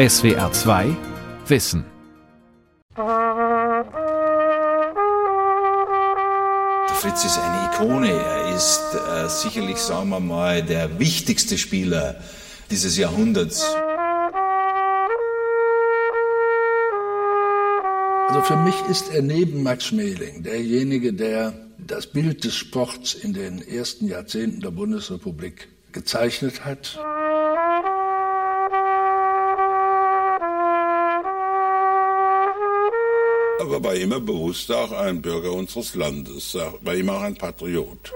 SWR 0.00 0.50
2 0.50 0.96
Wissen. 1.48 1.84
Der 2.96 3.84
Fritz 6.94 7.22
ist 7.26 7.38
eine 7.38 7.70
Ikone. 7.70 8.10
Er 8.10 8.56
ist 8.56 8.80
äh, 8.94 9.28
sicherlich, 9.28 9.76
sagen 9.76 10.08
wir 10.08 10.20
mal, 10.20 10.62
der 10.62 10.98
wichtigste 10.98 11.58
Spieler 11.58 12.18
dieses 12.70 12.96
Jahrhunderts. 12.96 13.76
Also 18.28 18.40
für 18.40 18.56
mich 18.56 18.80
ist 18.88 19.12
er 19.12 19.20
neben 19.20 19.62
Max 19.62 19.84
Schmeling 19.84 20.42
derjenige, 20.42 21.12
der 21.12 21.52
das 21.76 22.06
Bild 22.06 22.44
des 22.44 22.56
Sports 22.56 23.12
in 23.12 23.34
den 23.34 23.60
ersten 23.60 24.06
Jahrzehnten 24.06 24.62
der 24.62 24.70
Bundesrepublik 24.70 25.68
gezeichnet 25.92 26.64
hat. 26.64 26.98
Aber 33.60 33.84
war 33.84 33.94
immer 33.94 34.20
bewusst 34.20 34.72
auch 34.72 34.90
ein 34.92 35.20
Bürger 35.20 35.52
unseres 35.52 35.94
Landes, 35.94 36.56
war 36.80 36.94
immer 36.94 37.16
auch 37.16 37.20
ein 37.20 37.34
Patriot. 37.34 38.10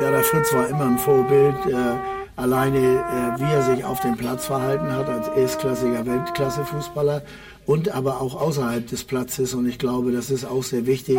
Ja, 0.00 0.10
der 0.10 0.24
Fritz 0.24 0.54
war 0.54 0.68
immer 0.68 0.86
ein 0.86 0.98
Vorbild. 0.98 1.56
Äh, 1.66 1.96
alleine, 2.36 2.78
äh, 2.78 3.40
wie 3.40 3.52
er 3.52 3.62
sich 3.62 3.84
auf 3.84 4.00
dem 4.00 4.16
Platz 4.16 4.46
verhalten 4.46 4.92
hat 4.92 5.08
als 5.08 5.28
erstklassiger 5.28 6.06
Weltklasse-Fußballer 6.06 7.22
und 7.66 7.90
aber 7.90 8.20
auch 8.20 8.40
außerhalb 8.40 8.86
des 8.86 9.04
Platzes. 9.04 9.52
Und 9.52 9.66
ich 9.66 9.78
glaube, 9.78 10.12
das 10.12 10.30
ist 10.30 10.44
auch 10.44 10.62
sehr 10.62 10.86
wichtig. 10.86 11.18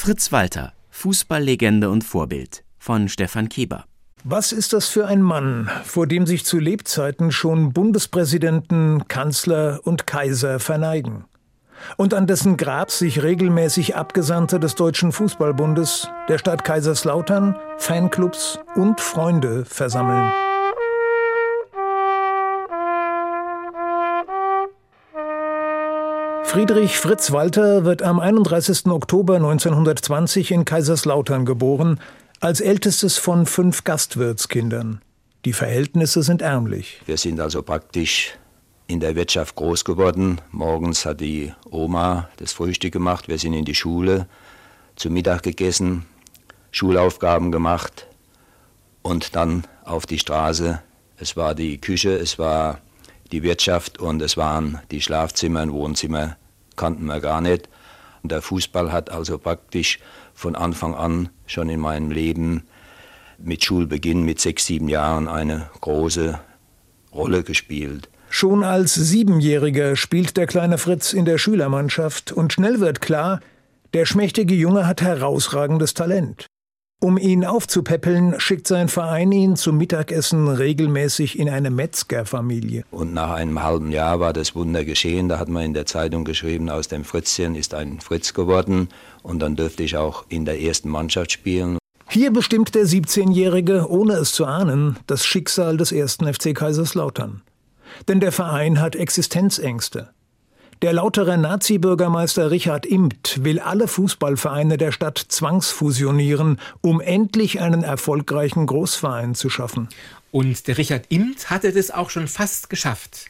Fritz 0.00 0.30
Walter, 0.30 0.74
Fußballlegende 0.90 1.90
und 1.90 2.04
Vorbild 2.04 2.62
von 2.78 3.08
Stefan 3.08 3.48
Kieber. 3.48 3.84
Was 4.22 4.52
ist 4.52 4.72
das 4.72 4.86
für 4.86 5.08
ein 5.08 5.20
Mann, 5.20 5.68
vor 5.82 6.06
dem 6.06 6.24
sich 6.24 6.44
zu 6.44 6.60
Lebzeiten 6.60 7.32
schon 7.32 7.72
Bundespräsidenten, 7.72 9.08
Kanzler 9.08 9.80
und 9.82 10.06
Kaiser 10.06 10.60
verneigen? 10.60 11.24
Und 11.96 12.14
an 12.14 12.28
dessen 12.28 12.56
Grab 12.56 12.92
sich 12.92 13.24
regelmäßig 13.24 13.96
Abgesandte 13.96 14.60
des 14.60 14.76
Deutschen 14.76 15.10
Fußballbundes, 15.10 16.08
der 16.28 16.38
Stadt 16.38 16.62
Kaiserslautern, 16.62 17.56
Fanclubs 17.78 18.60
und 18.76 19.00
Freunde 19.00 19.64
versammeln. 19.64 20.32
Friedrich 26.48 26.96
Fritz 26.96 27.30
Walter 27.30 27.84
wird 27.84 28.02
am 28.02 28.18
31. 28.18 28.86
Oktober 28.86 29.34
1920 29.36 30.50
in 30.50 30.64
Kaiserslautern 30.64 31.44
geboren, 31.44 32.00
als 32.40 32.62
ältestes 32.62 33.18
von 33.18 33.44
fünf 33.44 33.84
Gastwirtskindern. 33.84 35.02
Die 35.44 35.52
Verhältnisse 35.52 36.22
sind 36.22 36.40
ärmlich. 36.40 37.02
Wir 37.04 37.18
sind 37.18 37.38
also 37.38 37.62
praktisch 37.62 38.38
in 38.86 38.98
der 38.98 39.14
Wirtschaft 39.14 39.56
groß 39.56 39.84
geworden. 39.84 40.40
Morgens 40.50 41.04
hat 41.04 41.20
die 41.20 41.52
Oma 41.70 42.30
das 42.38 42.54
Frühstück 42.54 42.94
gemacht, 42.94 43.28
wir 43.28 43.38
sind 43.38 43.52
in 43.52 43.66
die 43.66 43.74
Schule, 43.74 44.26
zu 44.96 45.10
Mittag 45.10 45.42
gegessen, 45.42 46.06
Schulaufgaben 46.70 47.52
gemacht 47.52 48.06
und 49.02 49.36
dann 49.36 49.64
auf 49.84 50.06
die 50.06 50.18
Straße. 50.18 50.82
Es 51.18 51.36
war 51.36 51.54
die 51.54 51.78
Küche, 51.78 52.16
es 52.16 52.38
war 52.38 52.80
die 53.32 53.42
Wirtschaft 53.42 53.98
und 53.98 54.22
es 54.22 54.36
waren 54.36 54.80
die 54.90 55.00
Schlafzimmer 55.00 55.62
und 55.62 55.72
Wohnzimmer, 55.72 56.36
kannten 56.76 57.04
wir 57.06 57.20
gar 57.20 57.40
nicht. 57.40 57.68
Und 58.22 58.32
der 58.32 58.42
Fußball 58.42 58.92
hat 58.92 59.10
also 59.10 59.38
praktisch 59.38 59.98
von 60.34 60.56
Anfang 60.56 60.94
an 60.94 61.28
schon 61.46 61.68
in 61.68 61.80
meinem 61.80 62.10
Leben 62.10 62.64
mit 63.38 63.64
Schulbeginn 63.64 64.24
mit 64.24 64.40
sechs, 64.40 64.66
sieben 64.66 64.88
Jahren 64.88 65.28
eine 65.28 65.70
große 65.80 66.38
Rolle 67.12 67.42
gespielt. 67.42 68.08
Schon 68.30 68.62
als 68.62 68.94
Siebenjähriger 68.94 69.96
spielt 69.96 70.36
der 70.36 70.46
kleine 70.46 70.76
Fritz 70.78 71.12
in 71.12 71.24
der 71.24 71.38
Schülermannschaft 71.38 72.32
und 72.32 72.52
schnell 72.52 72.80
wird 72.80 73.00
klar, 73.00 73.40
der 73.94 74.04
schmächtige 74.04 74.54
Junge 74.54 74.86
hat 74.86 75.00
herausragendes 75.00 75.94
Talent. 75.94 76.46
Um 77.00 77.16
ihn 77.16 77.44
aufzupäppeln, 77.44 78.40
schickt 78.40 78.66
sein 78.66 78.88
Verein 78.88 79.30
ihn 79.30 79.54
zum 79.54 79.76
Mittagessen 79.78 80.48
regelmäßig 80.48 81.38
in 81.38 81.48
eine 81.48 81.70
Metzgerfamilie. 81.70 82.84
Und 82.90 83.14
nach 83.14 83.30
einem 83.30 83.62
halben 83.62 83.92
Jahr 83.92 84.18
war 84.18 84.32
das 84.32 84.56
Wunder 84.56 84.84
geschehen. 84.84 85.28
Da 85.28 85.38
hat 85.38 85.48
man 85.48 85.62
in 85.62 85.74
der 85.74 85.86
Zeitung 85.86 86.24
geschrieben, 86.24 86.68
aus 86.68 86.88
dem 86.88 87.04
Fritzchen 87.04 87.54
ist 87.54 87.72
ein 87.72 88.00
Fritz 88.00 88.34
geworden. 88.34 88.88
Und 89.22 89.38
dann 89.38 89.54
dürfte 89.54 89.84
ich 89.84 89.96
auch 89.96 90.24
in 90.28 90.44
der 90.44 90.60
ersten 90.60 90.88
Mannschaft 90.88 91.30
spielen. 91.30 91.78
Hier 92.08 92.32
bestimmt 92.32 92.74
der 92.74 92.84
17-Jährige, 92.84 93.88
ohne 93.88 94.14
es 94.14 94.32
zu 94.32 94.46
ahnen, 94.46 94.98
das 95.06 95.24
Schicksal 95.24 95.76
des 95.76 95.92
ersten 95.92 96.26
FC 96.26 96.52
Kaiserslautern. 96.52 97.42
Denn 98.08 98.18
der 98.18 98.32
Verein 98.32 98.80
hat 98.80 98.96
Existenzängste. 98.96 100.10
Der 100.80 100.92
lautere 100.92 101.36
Nazi-Bürgermeister 101.36 102.52
Richard 102.52 102.86
Impt 102.86 103.42
will 103.42 103.58
alle 103.58 103.88
Fußballvereine 103.88 104.76
der 104.76 104.92
Stadt 104.92 105.18
zwangsfusionieren, 105.18 106.60
um 106.82 107.00
endlich 107.00 107.60
einen 107.60 107.82
erfolgreichen 107.82 108.64
Großverein 108.64 109.34
zu 109.34 109.50
schaffen. 109.50 109.88
Und 110.30 110.68
der 110.68 110.78
Richard 110.78 111.06
Impt 111.08 111.50
hatte 111.50 111.72
das 111.72 111.90
auch 111.90 112.10
schon 112.10 112.28
fast 112.28 112.70
geschafft. 112.70 113.26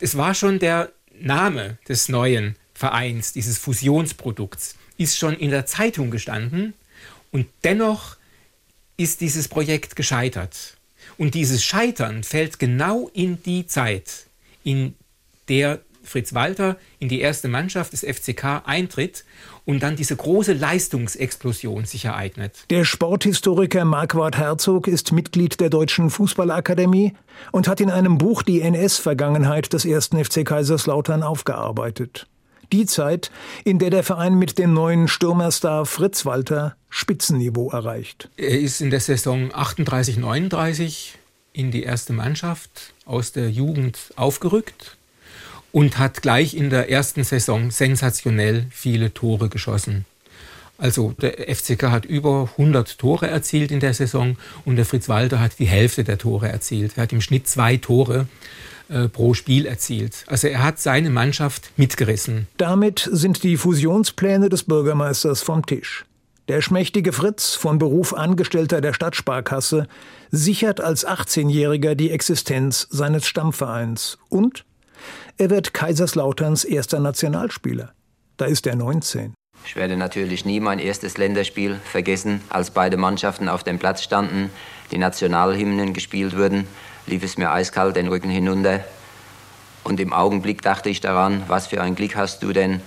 Es 0.00 0.16
war 0.16 0.34
schon 0.34 0.60
der 0.60 0.90
Name 1.20 1.76
des 1.90 2.08
neuen 2.08 2.56
Vereins, 2.72 3.34
dieses 3.34 3.58
Fusionsprodukts, 3.58 4.76
ist 4.96 5.18
schon 5.18 5.34
in 5.34 5.50
der 5.50 5.66
Zeitung 5.66 6.10
gestanden 6.10 6.72
und 7.32 7.48
dennoch 7.64 8.16
ist 8.96 9.20
dieses 9.20 9.46
Projekt 9.46 9.94
gescheitert. 9.94 10.78
Und 11.18 11.34
dieses 11.34 11.62
Scheitern 11.62 12.24
fällt 12.24 12.58
genau 12.58 13.10
in 13.12 13.42
die 13.42 13.66
Zeit, 13.66 14.26
in 14.64 14.94
der 15.48 15.80
Fritz 16.04 16.34
Walter 16.34 16.76
in 16.98 17.08
die 17.08 17.20
erste 17.20 17.48
Mannschaft 17.48 17.92
des 17.92 18.00
FCK 18.00 18.62
eintritt 18.64 19.24
und 19.64 19.82
dann 19.82 19.96
diese 19.96 20.16
große 20.16 20.52
Leistungsexplosion 20.52 21.84
sich 21.84 22.04
ereignet. 22.04 22.64
Der 22.70 22.84
Sporthistoriker 22.84 23.84
Marquardt 23.84 24.36
Herzog 24.36 24.88
ist 24.88 25.12
Mitglied 25.12 25.60
der 25.60 25.70
Deutschen 25.70 26.10
Fußballakademie 26.10 27.14
und 27.52 27.68
hat 27.68 27.80
in 27.80 27.90
einem 27.90 28.18
Buch 28.18 28.42
die 28.42 28.60
NS-Vergangenheit 28.60 29.72
des 29.72 29.84
ersten 29.84 30.22
FC 30.22 30.44
Kaiserslautern 30.44 31.22
aufgearbeitet. 31.22 32.26
Die 32.72 32.86
Zeit, 32.86 33.30
in 33.64 33.78
der 33.78 33.90
der 33.90 34.02
Verein 34.02 34.34
mit 34.34 34.58
dem 34.58 34.72
neuen 34.72 35.06
Stürmerstar 35.06 35.84
Fritz 35.84 36.24
Walter 36.24 36.74
Spitzenniveau 36.88 37.70
erreicht. 37.70 38.30
Er 38.36 38.58
ist 38.58 38.80
in 38.80 38.90
der 38.90 39.00
Saison 39.00 39.52
38-39 39.52 41.14
in 41.52 41.70
die 41.70 41.82
erste 41.82 42.14
Mannschaft 42.14 42.94
aus 43.04 43.32
der 43.32 43.50
Jugend 43.50 43.98
aufgerückt 44.16 44.96
und 45.72 45.98
hat 45.98 46.22
gleich 46.22 46.54
in 46.54 46.70
der 46.70 46.90
ersten 46.90 47.24
Saison 47.24 47.70
sensationell 47.70 48.66
viele 48.70 49.12
Tore 49.12 49.48
geschossen. 49.48 50.04
Also 50.78 51.12
der 51.12 51.54
FCK 51.54 51.84
hat 51.84 52.04
über 52.04 52.50
100 52.58 52.98
Tore 52.98 53.28
erzielt 53.28 53.70
in 53.70 53.80
der 53.80 53.94
Saison 53.94 54.36
und 54.64 54.76
der 54.76 54.84
Fritz 54.84 55.08
Walter 55.08 55.40
hat 55.40 55.58
die 55.58 55.66
Hälfte 55.66 56.04
der 56.04 56.18
Tore 56.18 56.48
erzielt. 56.48 56.92
Er 56.96 57.04
hat 57.04 57.12
im 57.12 57.20
Schnitt 57.20 57.46
zwei 57.46 57.76
Tore 57.76 58.26
äh, 58.88 59.08
pro 59.08 59.34
Spiel 59.34 59.66
erzielt. 59.66 60.24
Also 60.26 60.48
er 60.48 60.62
hat 60.62 60.80
seine 60.80 61.10
Mannschaft 61.10 61.70
mitgerissen. 61.76 62.48
Damit 62.56 63.08
sind 63.12 63.42
die 63.44 63.56
Fusionspläne 63.56 64.48
des 64.48 64.64
Bürgermeisters 64.64 65.40
vom 65.40 65.64
Tisch. 65.64 66.04
Der 66.48 66.60
schmächtige 66.60 67.12
Fritz, 67.12 67.54
von 67.54 67.78
Beruf 67.78 68.12
Angestellter 68.12 68.80
der 68.80 68.92
Stadtsparkasse, 68.92 69.86
sichert 70.32 70.80
als 70.80 71.06
18-Jähriger 71.06 71.94
die 71.94 72.10
Existenz 72.10 72.88
seines 72.90 73.26
Stammvereins 73.26 74.18
und 74.28 74.64
er 75.38 75.50
wird 75.50 75.74
Kaiserslauterns 75.74 76.64
erster 76.64 77.00
Nationalspieler. 77.00 77.92
Da 78.36 78.46
ist 78.46 78.66
er 78.66 78.76
19. 78.76 79.34
Ich 79.64 79.76
werde 79.76 79.96
natürlich 79.96 80.44
nie 80.44 80.60
mein 80.60 80.78
erstes 80.78 81.18
Länderspiel 81.18 81.80
vergessen, 81.84 82.40
als 82.48 82.70
beide 82.70 82.96
Mannschaften 82.96 83.48
auf 83.48 83.62
dem 83.62 83.78
Platz 83.78 84.02
standen, 84.02 84.50
die 84.90 84.98
Nationalhymnen 84.98 85.92
gespielt 85.94 86.36
wurden, 86.36 86.66
lief 87.06 87.22
es 87.22 87.38
mir 87.38 87.50
eiskalt 87.50 87.96
den 87.96 88.08
Rücken 88.08 88.30
hinunter. 88.30 88.80
Und 89.84 90.00
im 90.00 90.12
Augenblick 90.12 90.62
dachte 90.62 90.88
ich 90.88 91.00
daran, 91.00 91.42
was 91.48 91.66
für 91.66 91.80
ein 91.80 91.94
Glück 91.94 92.16
hast 92.16 92.42
du 92.42 92.52
denn, 92.52 92.80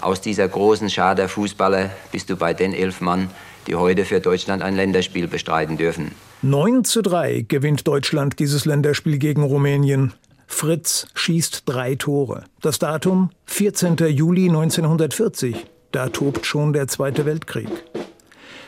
aus 0.00 0.20
dieser 0.20 0.48
großen 0.48 0.88
Schar 0.88 1.14
der 1.14 1.28
Fußballer 1.28 1.90
bist 2.10 2.30
du 2.30 2.36
bei 2.36 2.54
den 2.54 2.72
elf 2.72 3.00
Mann, 3.00 3.30
die 3.66 3.74
heute 3.74 4.04
für 4.06 4.20
Deutschland 4.20 4.62
ein 4.62 4.74
Länderspiel 4.74 5.28
bestreiten 5.28 5.76
dürfen. 5.76 6.12
9 6.42 6.84
zu 6.84 7.02
3 7.02 7.44
gewinnt 7.46 7.86
Deutschland 7.86 8.38
dieses 8.38 8.64
Länderspiel 8.64 9.18
gegen 9.18 9.42
Rumänien. 9.42 10.14
Fritz 10.50 11.06
schießt 11.14 11.62
drei 11.64 11.94
Tore. 11.94 12.44
Das 12.60 12.78
Datum 12.78 13.30
14. 13.46 13.96
Juli 14.08 14.48
1940. 14.48 15.56
Da 15.90 16.10
tobt 16.10 16.44
schon 16.44 16.74
der 16.74 16.86
Zweite 16.86 17.24
Weltkrieg. 17.24 17.70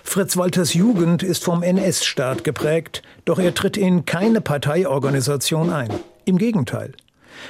Fritz 0.02 0.38
Walters 0.38 0.72
Jugend 0.72 1.22
ist 1.22 1.44
vom 1.44 1.62
NS-Staat 1.62 2.44
geprägt, 2.44 3.02
doch 3.26 3.38
er 3.38 3.52
tritt 3.52 3.76
in 3.76 4.06
keine 4.06 4.40
Parteiorganisation 4.40 5.70
ein. 5.70 5.90
Im 6.24 6.38
Gegenteil. 6.38 6.92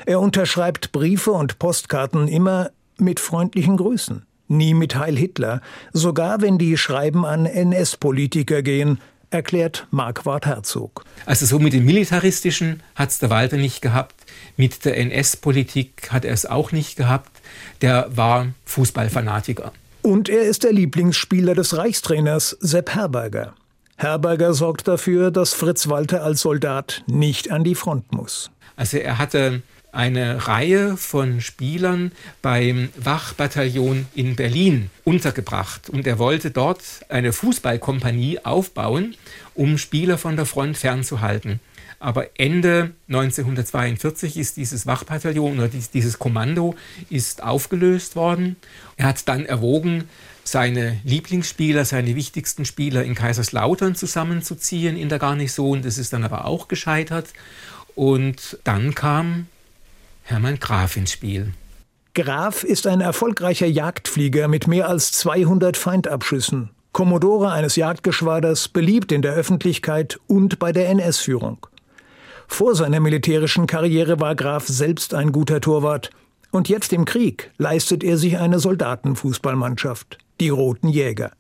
Er 0.07 0.19
unterschreibt 0.19 0.91
Briefe 0.91 1.33
und 1.33 1.61
Postkarten 1.61 2.27
immer 2.27 2.71
mit 2.97 3.21
freundlichen 3.21 3.77
Grüßen, 3.77 4.25
nie 4.49 4.75
mit 4.75 4.97
Heil 4.97 5.17
Hitler, 5.17 5.61
sogar 5.93 6.41
wenn 6.41 6.59
die 6.59 6.77
Schreiben 6.77 7.25
an 7.25 7.47
NS-Politiker 7.47 8.63
gehen, 8.63 8.99
erklärt 9.33 9.87
Marquardt 9.91 10.47
Herzog. 10.47 11.05
Also 11.27 11.47
so 11.47 11.59
mit 11.59 11.73
dem 11.73 11.85
Militaristischen 11.85 12.83
hat 12.95 13.11
es 13.11 13.19
der 13.19 13.31
Walter 13.31 13.57
nicht 13.57 13.83
gehabt, 13.83 14.15
mit 14.57 14.85
der 14.85 14.97
NS-Politik 14.99 16.13
hat 16.13 16.25
er 16.25 16.33
es 16.33 16.47
auch 16.47 16.73
nicht 16.73 16.97
gehabt. 16.97 17.31
Der 17.81 18.09
war 18.15 18.49
Fußballfanatiker. 18.65 19.73
Und 20.03 20.29
er 20.29 20.43
ist 20.43 20.65
der 20.65 20.73
Lieblingsspieler 20.73 21.55
des 21.55 21.77
Reichstrainers 21.77 22.57
Sepp 22.61 22.95
Herberger. 22.95 23.55
Herberger 23.97 24.53
sorgt 24.53 24.89
dafür, 24.89 25.31
dass 25.31 25.55
Fritz 25.55 25.89
Walter 25.89 26.25
als 26.25 26.41
Soldat 26.41 27.05
nicht 27.07 27.51
an 27.51 27.63
die 27.63 27.77
Front 27.77 28.13
muss. 28.13 28.51
Also 28.75 28.99
er 28.99 29.19
hatte 29.19 29.63
eine 29.93 30.49
Reihe 30.49 30.97
von 30.97 31.41
Spielern 31.41 32.13
beim 32.41 32.89
Wachbataillon 32.97 34.07
in 34.15 34.35
Berlin 34.37 34.91
untergebracht. 35.05 35.91
Und 35.91 36.07
er 36.07 36.19
wollte 36.19 36.51
dort 36.51 36.83
eine 37.11 37.33
Fußballkompanie 37.33 38.41
aufbauen, 38.45 39.15
um 39.55 39.77
Spieler 39.77 40.17
von 40.17 40.37
der 40.37 40.47
Front 40.47 40.79
fernzuhalten. 40.79 41.61
Aber 42.01 42.31
Ende 42.37 42.93
1942 43.09 44.37
ist 44.37 44.57
dieses 44.57 44.87
Wachbataillon 44.87 45.59
oder 45.59 45.69
dieses 45.69 46.19
Kommando 46.19 46.75
ist 47.11 47.45
aufgelöst 47.45 48.17
worden. 48.17 48.57
Er 48.97 49.07
hat 49.07 49.29
dann 49.29 49.47
erwogen, 49.47 50.09
seine 50.43 51.01
Lieblingsspieler, 51.05 51.85
seine 51.85 52.17
wichtigsten 52.17 52.65
Spieler 52.65 53.05
in 53.05 53.15
Kaiserslautern 53.15 53.95
zusammenzuziehen 53.95 54.97
in 54.97 55.09
der 55.09 55.21
Garnison. 55.21 55.83
Das 55.83 55.99
ist 55.99 56.13
dann 56.13 56.25
aber 56.25 56.47
auch 56.47 56.67
gescheitert. 56.67 57.29
Und 57.95 58.59
dann 58.65 58.95
kam 58.97 59.47
Hermann 60.23 60.59
Graf 60.59 60.97
ins 60.97 61.13
Spiel. 61.13 61.53
Graf 62.15 62.63
ist 62.63 62.87
ein 62.87 63.01
erfolgreicher 63.01 63.67
Jagdflieger 63.67 64.49
mit 64.49 64.67
mehr 64.67 64.89
als 64.89 65.13
200 65.13 65.77
Feindabschüssen, 65.77 66.71
Kommodore 66.93 67.51
eines 67.53 67.77
Jagdgeschwaders, 67.77 68.69
beliebt 68.69 69.13
in 69.13 69.23
der 69.23 69.33
Öffentlichkeit 69.33 70.21
und 70.27 70.59
bei 70.59 70.73
der 70.73 70.89
NS-Führung. 70.91 71.67
Vor 72.47 72.75
seiner 72.75 73.01
militärischen 73.01 73.67
Karriere 73.67 74.21
war 74.21 74.35
Graf 74.35 74.69
selbst 74.69 75.15
ein 75.15 75.33
guter 75.33 75.61
Torwart. 75.61 76.11
Und 76.51 76.69
jetzt 76.69 76.93
im 76.93 77.07
Krieg 77.07 77.51
leistet 77.57 78.05
er 78.05 78.19
sich 78.19 78.39
eine 78.39 78.59
Soldatenfußballmannschaft, 78.59 80.19
die 80.39 80.51
Roten 80.51 80.89
Jäger. 80.89 81.33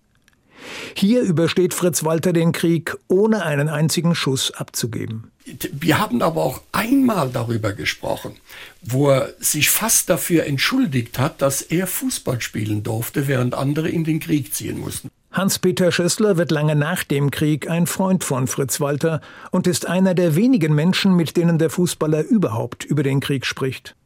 Hier 0.94 1.20
übersteht 1.20 1.74
Fritz 1.74 2.02
Walter 2.02 2.32
den 2.32 2.52
Krieg, 2.52 2.96
ohne 3.08 3.42
einen 3.42 3.68
einzigen 3.68 4.14
Schuss 4.14 4.52
abzugeben. 4.52 5.31
Wir 5.72 5.98
haben 5.98 6.22
aber 6.22 6.42
auch 6.42 6.60
einmal 6.72 7.30
darüber 7.30 7.72
gesprochen, 7.72 8.36
wo 8.80 9.10
er 9.10 9.34
sich 9.40 9.70
fast 9.70 10.08
dafür 10.08 10.46
entschuldigt 10.46 11.18
hat, 11.18 11.42
dass 11.42 11.62
er 11.62 11.86
Fußball 11.86 12.40
spielen 12.40 12.82
durfte, 12.82 13.28
während 13.28 13.54
andere 13.54 13.88
in 13.88 14.04
den 14.04 14.20
Krieg 14.20 14.54
ziehen 14.54 14.78
mussten. 14.78 15.10
Hans-Peter 15.32 15.90
Schössler 15.92 16.36
wird 16.36 16.50
lange 16.50 16.76
nach 16.76 17.04
dem 17.04 17.30
Krieg 17.30 17.68
ein 17.68 17.86
Freund 17.86 18.22
von 18.22 18.46
Fritz 18.46 18.80
Walter 18.80 19.22
und 19.50 19.66
ist 19.66 19.86
einer 19.86 20.14
der 20.14 20.36
wenigen 20.36 20.74
Menschen, 20.74 21.16
mit 21.16 21.38
denen 21.38 21.58
der 21.58 21.70
Fußballer 21.70 22.22
überhaupt 22.22 22.84
über 22.84 23.02
den 23.02 23.20
Krieg 23.20 23.46
spricht. 23.46 23.96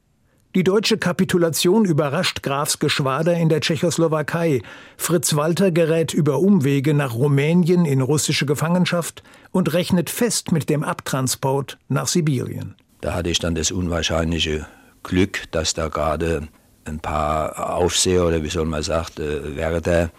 Die 0.56 0.64
deutsche 0.64 0.96
Kapitulation 0.96 1.84
überrascht 1.84 2.42
Grafs 2.42 2.78
Geschwader 2.78 3.34
in 3.34 3.50
der 3.50 3.60
Tschechoslowakei. 3.60 4.62
Fritz 4.96 5.36
Walter 5.36 5.70
gerät 5.70 6.14
über 6.14 6.38
Umwege 6.38 6.94
nach 6.94 7.12
Rumänien 7.12 7.84
in 7.84 8.00
russische 8.00 8.46
Gefangenschaft 8.46 9.22
und 9.50 9.74
rechnet 9.74 10.08
fest 10.08 10.52
mit 10.52 10.70
dem 10.70 10.82
Abtransport 10.82 11.76
nach 11.90 12.06
Sibirien. 12.06 12.74
Da 13.02 13.12
hatte 13.12 13.28
ich 13.28 13.38
dann 13.38 13.54
das 13.54 13.70
unwahrscheinliche 13.70 14.66
Glück, 15.02 15.42
dass 15.50 15.74
da 15.74 15.88
gerade 15.88 16.48
ein 16.86 17.00
paar 17.00 17.74
Aufseher 17.76 18.24
oder 18.24 18.42
wie 18.42 18.48
soll 18.48 18.64
man 18.64 18.82
sagen, 18.82 19.12
äh, 19.18 19.56
Wärter, 19.56 20.10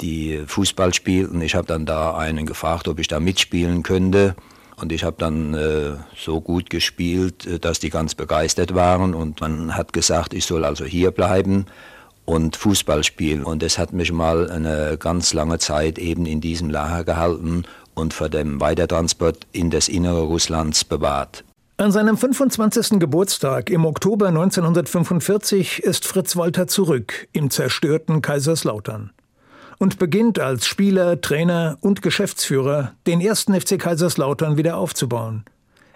die 0.00 0.42
Fußball 0.46 0.94
spielten. 0.94 1.42
Ich 1.42 1.54
habe 1.54 1.66
dann 1.66 1.84
da 1.84 2.16
einen 2.16 2.46
gefragt, 2.46 2.88
ob 2.88 2.98
ich 2.98 3.08
da 3.08 3.20
mitspielen 3.20 3.82
könnte. 3.82 4.36
Und 4.76 4.92
ich 4.92 5.04
habe 5.04 5.16
dann 5.18 5.54
äh, 5.54 5.96
so 6.16 6.40
gut 6.40 6.68
gespielt, 6.68 7.46
äh, 7.46 7.58
dass 7.58 7.78
die 7.80 7.90
ganz 7.90 8.14
begeistert 8.14 8.74
waren. 8.74 9.14
Und 9.14 9.40
man 9.40 9.74
hat 9.74 9.92
gesagt, 9.92 10.34
ich 10.34 10.44
soll 10.44 10.64
also 10.64 10.84
hier 10.84 11.10
bleiben 11.10 11.66
und 12.26 12.56
Fußball 12.56 13.02
spielen. 13.02 13.42
Und 13.42 13.62
das 13.62 13.78
hat 13.78 13.92
mich 13.92 14.12
mal 14.12 14.50
eine 14.50 14.98
ganz 14.98 15.32
lange 15.32 15.58
Zeit 15.58 15.98
eben 15.98 16.26
in 16.26 16.40
diesem 16.40 16.68
Lager 16.68 17.04
gehalten 17.04 17.64
und 17.94 18.12
vor 18.12 18.28
dem 18.28 18.60
Weitertransport 18.60 19.46
in 19.52 19.70
das 19.70 19.88
Innere 19.88 20.20
Russlands 20.20 20.84
bewahrt. 20.84 21.44
An 21.78 21.92
seinem 21.92 22.16
25. 22.16 22.98
Geburtstag 22.98 23.70
im 23.70 23.84
Oktober 23.84 24.28
1945 24.28 25.80
ist 25.80 26.06
Fritz 26.06 26.36
Walter 26.36 26.66
zurück 26.66 27.28
im 27.32 27.50
zerstörten 27.50 28.22
Kaiserslautern 28.22 29.12
und 29.78 29.98
beginnt 29.98 30.38
als 30.38 30.66
Spieler, 30.66 31.20
Trainer 31.20 31.78
und 31.80 32.02
Geschäftsführer 32.02 32.92
den 33.06 33.20
ersten 33.20 33.58
FC 33.58 33.78
Kaiserslautern 33.78 34.56
wieder 34.56 34.76
aufzubauen. 34.76 35.44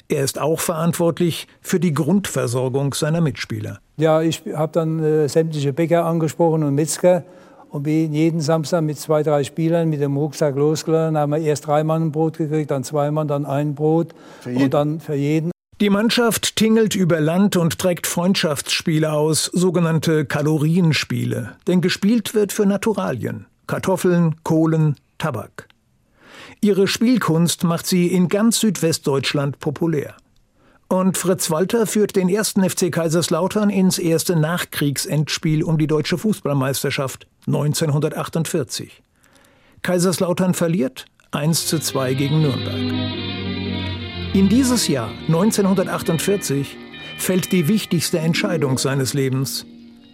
Er 0.09 0.25
ist 0.25 0.41
auch 0.41 0.59
verantwortlich 0.59 1.47
für 1.61 1.79
die 1.79 1.95
Grundversorgung 1.95 2.95
seiner 2.95 3.21
Mitspieler. 3.21 3.79
Ja, 3.97 4.23
ich 4.23 4.43
habe 4.55 4.73
dann 4.73 5.03
äh, 5.03 5.29
sämtliche 5.29 5.73
Bäcker 5.73 6.05
angesprochen 6.05 6.65
und 6.65 6.75
Metzger 6.75 7.23
und 7.71 7.85
bin 7.85 8.13
jeden 8.13 8.41
Samstag 8.41 8.83
mit 8.83 8.99
zwei, 8.99 9.23
drei 9.23 9.45
Spielern 9.45 9.89
mit 9.89 10.01
dem 10.01 10.17
Rucksack 10.17 10.57
losgeladen. 10.57 11.15
Dann 11.15 11.23
haben 11.23 11.31
wir 11.31 11.39
erst 11.39 11.67
drei 11.67 11.85
Mann 11.85 12.07
ein 12.07 12.13
Brot 12.13 12.39
gekriegt, 12.39 12.73
dann 12.73 12.83
zwei 12.83 13.11
Mann, 13.13 13.29
dann 13.29 13.47
ein 13.47 13.77
Brot 13.77 14.09
und 14.45 14.75
dann 14.75 14.99
für 14.99 15.15
jeden. 15.15 15.53
Die 15.81 15.91
Mannschaft 15.91 16.57
tingelt 16.57 16.95
über 16.95 17.21
Land 17.21 17.57
und 17.57 17.79
trägt 17.79 18.07
Freundschaftsspiele 18.07 19.13
aus, 19.13 19.45
sogenannte 19.47 20.27
Kalorienspiele. 20.27 21.53
Denn 21.69 21.81
gespielt 21.81 22.35
wird 22.35 22.53
für 22.53 22.67
Naturalien. 22.67 23.47
Kartoffeln, 23.71 24.35
Kohlen, 24.43 24.97
Tabak. 25.19 25.69
Ihre 26.61 26.89
Spielkunst 26.89 27.63
macht 27.63 27.87
sie 27.87 28.09
in 28.09 28.27
ganz 28.27 28.59
Südwestdeutschland 28.59 29.61
populär. 29.61 30.17
Und 30.89 31.17
Fritz 31.17 31.53
Walter 31.53 31.87
führt 31.87 32.17
den 32.17 32.29
ersten 32.29 32.69
FC 32.69 32.91
Kaiserslautern 32.91 33.71
ins 33.71 34.01
erste 34.01 34.35
Nachkriegsendspiel 34.35 35.63
um 35.63 35.79
die 35.79 35.87
deutsche 35.87 36.19
Fußballmeisterschaft 36.19 37.29
1948. 37.47 39.05
Kaiserslautern 39.83 40.55
verliert 40.55 41.05
1 41.31 41.69
zu 41.69 41.79
2 41.79 42.15
gegen 42.15 42.43
Nürnberg. 42.43 42.75
In 44.35 44.49
dieses 44.49 44.89
Jahr 44.89 45.13
1948 45.29 46.77
fällt 47.19 47.53
die 47.53 47.69
wichtigste 47.69 48.19
Entscheidung 48.19 48.79
seines 48.79 49.15
Lebens. 49.15 49.65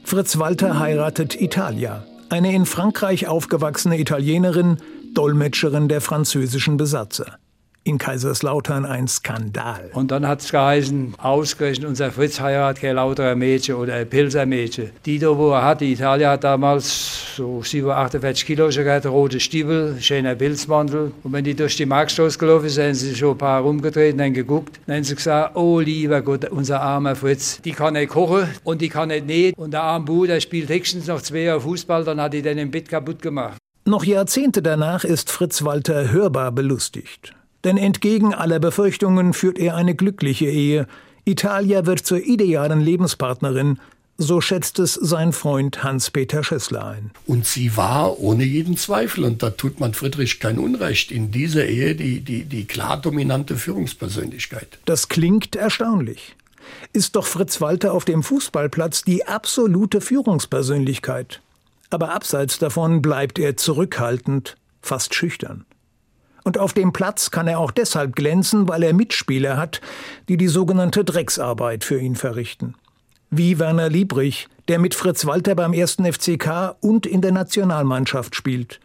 Fritz 0.05 0.39
Walter 0.39 0.79
heiratet 0.79 1.41
Italia, 1.41 2.05
eine 2.30 2.54
in 2.54 2.66
Frankreich 2.66 3.26
aufgewachsene 3.26 3.99
Italienerin, 3.99 4.78
Dolmetscherin 5.14 5.88
der 5.88 6.00
französischen 6.00 6.76
Besatzer. 6.76 7.38
In 7.87 7.99
Kaiserslautern 7.99 8.85
ein 8.85 9.07
Skandal. 9.07 9.90
Und 9.93 10.11
dann 10.11 10.26
hat 10.26 10.40
es 10.40 10.50
geheißen, 10.50 11.14
ausgerechnet 11.19 11.88
unser 11.88 12.11
Fritz 12.11 12.40
heiratet 12.40 12.83
kein 12.83 12.97
lauterer 12.97 13.37
Mädchen 13.37 13.76
oder 13.76 13.95
ein 13.95 14.11
Pilser 14.11 14.45
Mädchen. 14.45 14.90
Die 15.05 15.21
da, 15.21 15.38
wo 15.38 15.52
er 15.52 15.62
hat, 15.62 15.83
die 15.83 15.93
Italien 15.93 16.31
hat 16.31 16.43
damals 16.43 17.37
so 17.37 17.62
48 17.62 18.45
Kilo 18.45 18.71
gehabt, 18.71 19.07
rote 19.07 19.38
Stiefel, 19.38 19.99
schöner 20.00 20.35
Pilzmantel. 20.35 21.12
Und 21.23 21.33
wenn 21.33 21.45
die 21.45 21.55
durch 21.55 21.76
die 21.76 21.87
Marktstraße 21.87 22.40
gelaufen 22.40 22.69
sind, 22.71 22.87
haben 22.87 22.95
sie 22.95 23.14
schon 23.14 23.37
ein 23.37 23.38
paar 23.38 23.62
rumgedreht 23.62 24.14
und 24.14 24.19
dann 24.19 24.35
geguckt. 24.35 24.81
Dann 24.88 24.97
haben 24.97 25.05
sie 25.05 25.14
gesagt, 25.14 25.55
oh 25.55 25.78
lieber 25.78 26.23
Gott, 26.23 26.50
unser 26.50 26.81
armer 26.81 27.14
Fritz, 27.14 27.62
die 27.62 27.71
kann 27.71 27.93
nicht 27.93 28.09
kochen 28.09 28.49
und 28.64 28.81
die 28.81 28.88
kann 28.88 29.11
nicht 29.11 29.28
nähen. 29.28 29.55
Und 29.55 29.71
der 29.71 29.83
arme 29.85 30.07
Bu, 30.07 30.26
der 30.26 30.40
spielt 30.40 30.71
höchstens 30.71 31.07
noch 31.07 31.23
zwei 31.23 31.43
Jahre 31.43 31.61
Fußball, 31.61 32.02
dann 32.02 32.21
hat 32.21 32.33
die 32.33 32.43
den 32.43 32.59
im 32.59 32.73
Bett 32.73 32.88
kaputt 32.88 33.23
gemacht. 33.23 33.59
Noch 33.85 34.02
Jahrzehnte 34.02 34.61
danach 34.61 35.05
ist 35.05 35.31
Fritz 35.31 35.62
Walter 35.62 36.11
hörbar 36.11 36.50
belustigt. 36.50 37.36
Denn 37.67 37.79
entgegen 37.79 38.33
aller 38.33 38.61
Befürchtungen 38.61 39.33
führt 39.33 39.59
er 39.59 39.75
eine 39.75 39.97
glückliche 39.97 40.47
Ehe. 40.47 40.87
Italia 41.25 41.85
wird 41.85 42.07
zur 42.07 42.21
idealen 42.21 42.81
Lebenspartnerin, 42.81 43.81
so 44.19 44.41
schätzt 44.41 44.79
es 44.79 44.95
sein 44.95 45.33
Freund 45.33 45.83
Hans-Peter 45.83 46.45
Schössler 46.45 46.87
ein. 46.87 47.11
Und 47.27 47.45
sie 47.45 47.77
war 47.77 48.21
ohne 48.21 48.45
jeden 48.45 48.77
Zweifel, 48.77 49.25
und 49.25 49.43
da 49.43 49.51
tut 49.51 49.81
man 49.81 49.95
Friedrich 49.95 50.39
kein 50.39 50.61
Unrecht, 50.61 51.11
in 51.11 51.33
dieser 51.33 51.67
Ehe 51.67 51.97
die, 51.97 52.21
die, 52.21 52.45
die 52.45 52.67
klar 52.67 53.01
dominante 53.01 53.57
Führungspersönlichkeit. 53.57 54.79
Das 54.85 55.09
klingt 55.09 55.57
erstaunlich. 55.57 56.37
Ist 56.93 57.17
doch 57.17 57.27
Fritz 57.27 57.61
Walter 57.61 57.95
auf 57.95 58.05
dem 58.05 58.23
Fußballplatz 58.23 59.03
die 59.03 59.27
absolute 59.27 60.01
Führungspersönlichkeit. 60.01 61.43
Aber 61.91 62.15
abseits 62.15 62.61
davon 62.61 63.03
bleibt 63.03 63.41
er 63.41 63.57
zurückhaltend, 63.57 64.57
fast 64.83 65.17
schüchtern. 65.17 65.65
Und 66.47 66.59
auf 66.59 66.73
dem 66.73 66.93
Platz 66.93 67.33
kann 67.33 67.49
er 67.49 67.59
auch 67.59 67.73
deshalb 67.73 68.15
glänzen, 68.15 68.69
weil 68.69 68.85
er 68.85 68.95
Mitspieler 68.95 69.57
hat, 69.57 69.81
die 70.29 70.37
die 70.37 70.47
sogenannte 70.47 71.03
Drecksarbeit 71.03 71.83
für 71.83 71.99
ihn 71.99 72.15
verrichten. 72.15 72.76
Wie 73.31 73.59
Werner 73.59 73.88
Liebrich, 73.88 74.47
der 74.69 74.79
mit 74.79 74.95
Fritz 74.95 75.26
Walter 75.26 75.57
beim 75.57 75.73
ersten 75.73 76.05
FCK 76.05 76.76
und 76.81 77.05
in 77.05 77.21
der 77.21 77.33
Nationalmannschaft 77.33 78.37
spielt. 78.37 78.79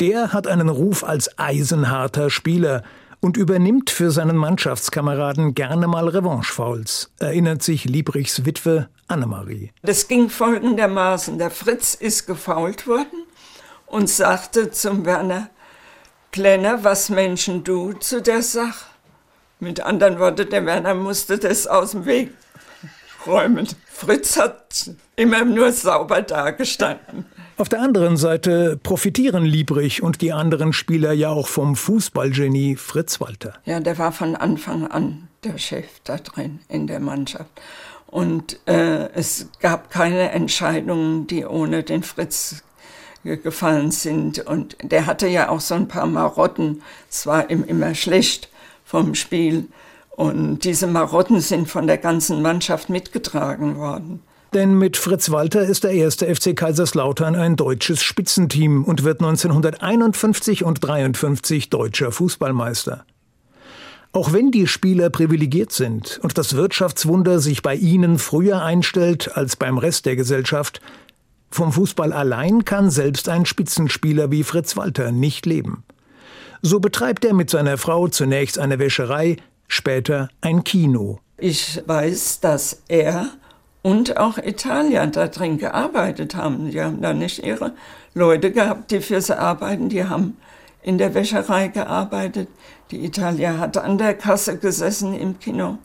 Der 0.00 0.32
hat 0.32 0.48
einen 0.48 0.68
Ruf 0.68 1.04
als 1.04 1.38
eisenharter 1.38 2.30
Spieler 2.30 2.82
und 3.20 3.36
übernimmt 3.36 3.90
für 3.90 4.10
seinen 4.10 4.36
Mannschaftskameraden 4.36 5.54
gerne 5.54 5.86
mal 5.86 6.08
Revanchefouls, 6.08 7.12
erinnert 7.20 7.62
sich 7.62 7.84
Liebrichs 7.84 8.44
Witwe 8.44 8.88
Annemarie. 9.06 9.70
Das 9.82 10.08
ging 10.08 10.30
folgendermaßen. 10.30 11.38
Der 11.38 11.52
Fritz 11.52 11.94
ist 11.94 12.26
gefault 12.26 12.88
worden 12.88 13.24
und 13.86 14.10
sagte 14.10 14.72
zum 14.72 15.06
Werner, 15.06 15.50
Kleiner, 16.32 16.84
was 16.84 17.08
Menschen 17.08 17.64
du 17.64 17.94
zu 17.94 18.22
der 18.22 18.42
Sache? 18.42 18.86
Mit 19.60 19.80
anderen 19.80 20.18
Worten, 20.18 20.48
der 20.50 20.64
Werner 20.66 20.94
musste 20.94 21.38
das 21.38 21.66
aus 21.66 21.92
dem 21.92 22.06
Weg 22.06 22.30
räumen. 23.26 23.68
Fritz 23.86 24.38
hat 24.38 24.90
immer 25.16 25.44
nur 25.44 25.72
sauber 25.72 26.22
dagestanden. 26.22 27.26
Auf 27.56 27.68
der 27.68 27.80
anderen 27.80 28.16
Seite 28.16 28.78
profitieren 28.80 29.44
Liebrich 29.44 30.02
und 30.02 30.20
die 30.20 30.32
anderen 30.32 30.72
Spieler 30.72 31.12
ja 31.12 31.30
auch 31.30 31.48
vom 31.48 31.74
Fußballgenie 31.74 32.76
Fritz 32.76 33.20
Walter. 33.20 33.54
Ja, 33.64 33.80
der 33.80 33.98
war 33.98 34.12
von 34.12 34.36
Anfang 34.36 34.86
an 34.86 35.26
der 35.42 35.58
Chef 35.58 35.88
da 36.04 36.18
drin 36.18 36.60
in 36.68 36.86
der 36.86 37.00
Mannschaft. 37.00 37.50
Und 38.06 38.60
äh, 38.66 39.10
es 39.12 39.48
gab 39.60 39.90
keine 39.90 40.30
Entscheidungen, 40.30 41.26
die 41.26 41.44
ohne 41.44 41.82
den 41.82 42.04
Fritz 42.04 42.62
gefallen 43.36 43.90
sind. 43.90 44.38
Und 44.46 44.76
der 44.82 45.06
hatte 45.06 45.28
ja 45.28 45.48
auch 45.48 45.60
so 45.60 45.74
ein 45.74 45.88
paar 45.88 46.06
Marotten. 46.06 46.82
Es 47.10 47.26
war 47.26 47.50
ihm 47.50 47.64
immer 47.64 47.94
schlecht 47.94 48.48
vom 48.84 49.14
Spiel. 49.14 49.68
Und 50.10 50.64
diese 50.64 50.86
Marotten 50.86 51.40
sind 51.40 51.68
von 51.68 51.86
der 51.86 51.98
ganzen 51.98 52.42
Mannschaft 52.42 52.88
mitgetragen 52.90 53.76
worden. 53.76 54.20
Denn 54.54 54.78
mit 54.78 54.96
Fritz 54.96 55.30
Walter 55.30 55.62
ist 55.62 55.84
der 55.84 55.90
erste 55.90 56.34
FC 56.34 56.56
Kaiserslautern 56.56 57.36
ein 57.36 57.56
deutsches 57.56 58.02
Spitzenteam 58.02 58.84
und 58.84 59.04
wird 59.04 59.20
1951 59.20 60.64
und 60.64 60.82
53 60.82 61.68
deutscher 61.68 62.10
Fußballmeister. 62.12 63.04
Auch 64.12 64.32
wenn 64.32 64.50
die 64.50 64.66
Spieler 64.66 65.10
privilegiert 65.10 65.70
sind 65.70 66.18
und 66.22 66.38
das 66.38 66.56
Wirtschaftswunder 66.56 67.40
sich 67.40 67.60
bei 67.60 67.74
ihnen 67.74 68.18
früher 68.18 68.62
einstellt 68.62 69.36
als 69.36 69.56
beim 69.56 69.76
Rest 69.76 70.06
der 70.06 70.16
Gesellschaft, 70.16 70.80
vom 71.50 71.72
Fußball 71.72 72.12
allein 72.12 72.64
kann 72.64 72.90
selbst 72.90 73.28
ein 73.28 73.46
Spitzenspieler 73.46 74.30
wie 74.30 74.44
Fritz 74.44 74.76
Walter 74.76 75.12
nicht 75.12 75.46
leben. 75.46 75.84
So 76.62 76.80
betreibt 76.80 77.24
er 77.24 77.34
mit 77.34 77.50
seiner 77.50 77.78
Frau 77.78 78.08
zunächst 78.08 78.58
eine 78.58 78.78
Wäscherei, 78.78 79.36
später 79.68 80.28
ein 80.40 80.64
Kino. 80.64 81.20
Ich 81.36 81.80
weiß, 81.86 82.40
dass 82.40 82.82
er 82.88 83.28
und 83.82 84.16
auch 84.16 84.38
Italia 84.38 85.06
da 85.06 85.28
drin 85.28 85.58
gearbeitet 85.58 86.34
haben. 86.34 86.70
Die 86.70 86.82
haben 86.82 87.00
da 87.00 87.12
nicht 87.12 87.44
ihre 87.44 87.74
Leute 88.12 88.50
gehabt, 88.50 88.90
die 88.90 89.00
für 89.00 89.20
sie 89.20 89.38
arbeiten. 89.38 89.88
Die 89.88 90.04
haben 90.04 90.36
in 90.82 90.98
der 90.98 91.14
Wäscherei 91.14 91.68
gearbeitet. 91.68 92.48
Die 92.90 93.04
Italia 93.04 93.58
hat 93.58 93.76
an 93.76 93.98
der 93.98 94.14
Kasse 94.14 94.58
gesessen 94.58 95.14
im 95.14 95.38
Kino. 95.38 95.78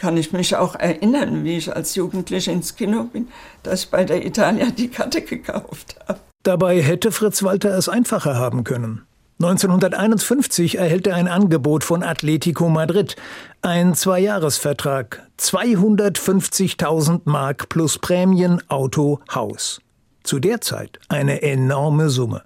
Kann 0.00 0.16
ich 0.16 0.32
mich 0.32 0.56
auch 0.56 0.74
erinnern, 0.76 1.44
wie 1.44 1.58
ich 1.58 1.76
als 1.76 1.94
Jugendliche 1.94 2.50
ins 2.50 2.74
Kino 2.74 3.04
bin, 3.04 3.28
dass 3.62 3.84
ich 3.84 3.90
bei 3.90 4.04
der 4.04 4.24
Italia 4.24 4.70
die 4.70 4.88
Karte 4.88 5.20
gekauft 5.20 5.96
habe. 6.08 6.18
Dabei 6.42 6.80
hätte 6.80 7.12
Fritz 7.12 7.42
Walter 7.42 7.76
es 7.76 7.90
einfacher 7.90 8.34
haben 8.36 8.64
können. 8.64 9.02
1951 9.42 10.78
erhält 10.78 11.06
er 11.06 11.16
ein 11.16 11.28
Angebot 11.28 11.84
von 11.84 12.02
Atletico 12.02 12.70
Madrid, 12.70 13.16
ein 13.60 13.94
Zweijahresvertrag, 13.94 15.26
250.000 15.38 17.20
Mark 17.24 17.68
plus 17.68 17.98
Prämien, 17.98 18.62
Auto, 18.68 19.20
Haus. 19.34 19.80
Zu 20.22 20.38
der 20.38 20.62
Zeit 20.62 20.98
eine 21.08 21.42
enorme 21.42 22.08
Summe. 22.08 22.42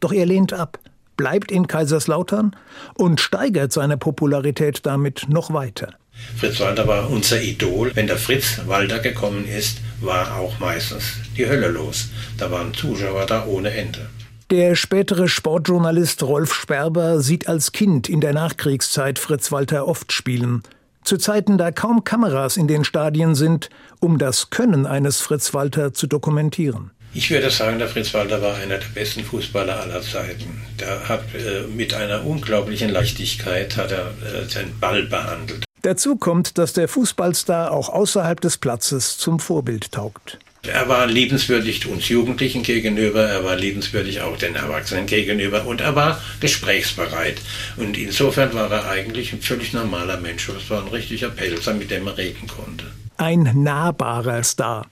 Doch 0.00 0.12
er 0.12 0.26
lehnt 0.26 0.52
ab, 0.52 0.78
bleibt 1.16 1.52
in 1.52 1.68
Kaiserslautern 1.68 2.54
und 2.94 3.20
steigert 3.20 3.72
seine 3.72 3.96
Popularität 3.96 4.86
damit 4.86 5.26
noch 5.28 5.52
weiter. 5.52 5.94
Fritz 6.36 6.60
Walter 6.60 6.86
war 6.86 7.08
unser 7.10 7.40
Idol. 7.40 7.92
Wenn 7.94 8.06
der 8.06 8.18
Fritz 8.18 8.60
Walter 8.66 8.98
gekommen 8.98 9.46
ist, 9.46 9.78
war 10.00 10.36
auch 10.36 10.58
meistens 10.58 11.04
die 11.36 11.46
Hölle 11.46 11.68
los. 11.68 12.08
Da 12.38 12.50
waren 12.50 12.74
Zuschauer 12.74 13.26
da 13.26 13.46
ohne 13.46 13.70
Ende. 13.70 14.08
Der 14.50 14.76
spätere 14.76 15.28
Sportjournalist 15.28 16.22
Rolf 16.22 16.54
Sperber 16.54 17.20
sieht 17.20 17.48
als 17.48 17.72
Kind 17.72 18.08
in 18.08 18.20
der 18.20 18.32
Nachkriegszeit 18.32 19.18
Fritz 19.18 19.50
Walter 19.50 19.88
oft 19.88 20.12
spielen. 20.12 20.62
Zu 21.02 21.16
Zeiten, 21.16 21.58
da 21.58 21.70
kaum 21.72 22.04
Kameras 22.04 22.56
in 22.56 22.68
den 22.68 22.84
Stadien 22.84 23.34
sind, 23.34 23.70
um 24.00 24.18
das 24.18 24.50
Können 24.50 24.86
eines 24.86 25.20
Fritz 25.20 25.54
Walter 25.54 25.94
zu 25.94 26.06
dokumentieren. 26.06 26.90
Ich 27.12 27.30
würde 27.30 27.50
sagen, 27.50 27.78
der 27.78 27.88
Fritz 27.88 28.12
Walter 28.12 28.42
war 28.42 28.54
einer 28.56 28.78
der 28.78 28.88
besten 28.94 29.24
Fußballer 29.24 29.80
aller 29.80 30.02
Zeiten. 30.02 30.62
Der 30.78 31.08
hat 31.08 31.22
äh, 31.34 31.66
mit 31.66 31.94
einer 31.94 32.24
unglaublichen 32.26 32.90
Leichtigkeit 32.90 33.76
hat 33.76 33.90
er 33.90 34.08
äh, 34.08 34.46
den 34.46 34.78
Ball 34.78 35.04
behandelt. 35.04 35.65
Dazu 35.82 36.16
kommt, 36.16 36.58
dass 36.58 36.72
der 36.72 36.88
Fußballstar 36.88 37.70
auch 37.70 37.88
außerhalb 37.88 38.40
des 38.40 38.58
Platzes 38.58 39.18
zum 39.18 39.38
Vorbild 39.38 39.92
taugt. 39.92 40.38
Er 40.66 40.88
war 40.88 41.06
liebenswürdig 41.06 41.86
uns 41.86 42.08
Jugendlichen 42.08 42.62
gegenüber, 42.62 43.22
er 43.22 43.44
war 43.44 43.56
liebenswürdig 43.56 44.20
auch 44.22 44.36
den 44.36 44.56
Erwachsenen 44.56 45.06
gegenüber 45.06 45.64
und 45.64 45.80
er 45.80 45.94
war 45.94 46.20
gesprächsbereit. 46.40 47.40
Und 47.76 47.96
insofern 47.96 48.52
war 48.52 48.70
er 48.72 48.88
eigentlich 48.88 49.32
ein 49.32 49.40
völlig 49.40 49.72
normaler 49.72 50.16
Mensch. 50.16 50.48
Es 50.48 50.68
war 50.68 50.82
ein 50.82 50.88
richtiger 50.88 51.28
Pelzer, 51.28 51.74
mit 51.74 51.90
dem 51.90 52.06
er 52.08 52.18
reden 52.18 52.48
konnte. 52.48 52.86
Ein 53.16 53.50
nahbarer 53.54 54.42
Star. 54.42 54.86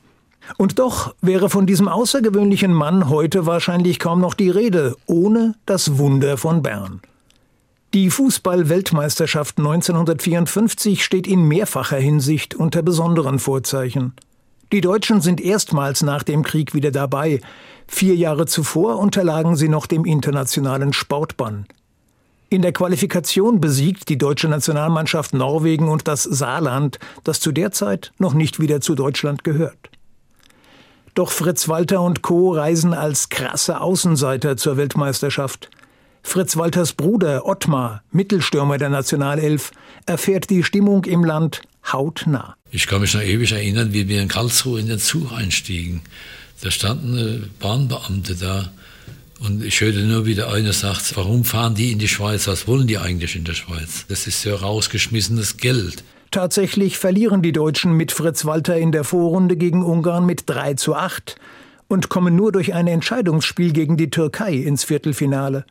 Und 0.56 0.78
doch 0.78 1.14
wäre 1.20 1.50
von 1.50 1.66
diesem 1.66 1.88
außergewöhnlichen 1.88 2.72
Mann 2.72 3.08
heute 3.08 3.46
wahrscheinlich 3.46 3.98
kaum 3.98 4.20
noch 4.20 4.34
die 4.34 4.50
Rede, 4.50 4.94
ohne 5.06 5.54
das 5.66 5.98
Wunder 5.98 6.36
von 6.36 6.62
Bern. 6.62 7.00
Die 7.94 8.10
Fußball-Weltmeisterschaft 8.10 9.58
1954 9.58 11.04
steht 11.04 11.28
in 11.28 11.46
mehrfacher 11.46 11.96
Hinsicht 11.96 12.56
unter 12.56 12.82
besonderen 12.82 13.38
Vorzeichen. 13.38 14.14
Die 14.72 14.80
Deutschen 14.80 15.20
sind 15.20 15.40
erstmals 15.40 16.02
nach 16.02 16.24
dem 16.24 16.42
Krieg 16.42 16.74
wieder 16.74 16.90
dabei. 16.90 17.38
Vier 17.86 18.16
Jahre 18.16 18.46
zuvor 18.46 18.98
unterlagen 18.98 19.54
sie 19.54 19.68
noch 19.68 19.86
dem 19.86 20.04
internationalen 20.04 20.92
Sportbann. 20.92 21.66
In 22.50 22.62
der 22.62 22.72
Qualifikation 22.72 23.60
besiegt 23.60 24.08
die 24.08 24.18
deutsche 24.18 24.48
Nationalmannschaft 24.48 25.32
Norwegen 25.32 25.88
und 25.88 26.08
das 26.08 26.24
Saarland, 26.24 26.98
das 27.22 27.38
zu 27.38 27.52
der 27.52 27.70
Zeit 27.70 28.10
noch 28.18 28.34
nicht 28.34 28.58
wieder 28.58 28.80
zu 28.80 28.96
Deutschland 28.96 29.44
gehört. 29.44 29.90
Doch 31.14 31.30
Fritz 31.30 31.68
Walter 31.68 32.02
und 32.02 32.22
Co. 32.22 32.54
reisen 32.54 32.92
als 32.92 33.28
krasse 33.28 33.80
Außenseiter 33.80 34.56
zur 34.56 34.76
Weltmeisterschaft. 34.76 35.70
Fritz 36.24 36.56
Walters 36.56 36.94
Bruder 36.94 37.46
Ottmar, 37.46 38.02
Mittelstürmer 38.10 38.76
der 38.76 38.88
Nationalelf, 38.88 39.70
erfährt 40.06 40.50
die 40.50 40.64
Stimmung 40.64 41.04
im 41.04 41.22
Land 41.22 41.62
hautnah. 41.92 42.56
Ich 42.72 42.88
kann 42.88 43.02
mich 43.02 43.14
noch 43.14 43.22
ewig 43.22 43.52
erinnern, 43.52 43.92
wie 43.92 44.08
wir 44.08 44.20
in 44.20 44.26
Karlsruhe 44.26 44.80
in 44.80 44.88
den 44.88 44.98
Zug 44.98 45.32
einstiegen. 45.32 46.00
Da 46.60 46.72
standen 46.72 47.50
Bahnbeamte 47.60 48.34
da 48.34 48.72
und 49.38 49.62
ich 49.62 49.80
hörte 49.80 50.00
nur, 50.00 50.26
wie 50.26 50.34
der 50.34 50.50
eine 50.50 50.72
sagt, 50.72 51.16
warum 51.16 51.44
fahren 51.44 51.76
die 51.76 51.92
in 51.92 52.00
die 52.00 52.08
Schweiz? 52.08 52.48
Was 52.48 52.66
wollen 52.66 52.88
die 52.88 52.98
eigentlich 52.98 53.36
in 53.36 53.44
der 53.44 53.54
Schweiz? 53.54 54.06
Das 54.08 54.26
ist 54.26 54.42
ja 54.44 54.56
rausgeschmissenes 54.56 55.58
Geld. 55.58 56.02
Tatsächlich 56.32 56.98
verlieren 56.98 57.42
die 57.42 57.52
Deutschen 57.52 57.92
mit 57.92 58.10
Fritz 58.10 58.44
Walter 58.44 58.76
in 58.76 58.90
der 58.90 59.04
Vorrunde 59.04 59.56
gegen 59.56 59.84
Ungarn 59.84 60.26
mit 60.26 60.44
3 60.46 60.74
zu 60.74 60.96
8 60.96 61.36
und 61.86 62.08
kommen 62.08 62.34
nur 62.34 62.50
durch 62.50 62.74
ein 62.74 62.88
Entscheidungsspiel 62.88 63.72
gegen 63.72 63.96
die 63.96 64.10
Türkei 64.10 64.54
ins 64.54 64.82
Viertelfinale. 64.82 65.64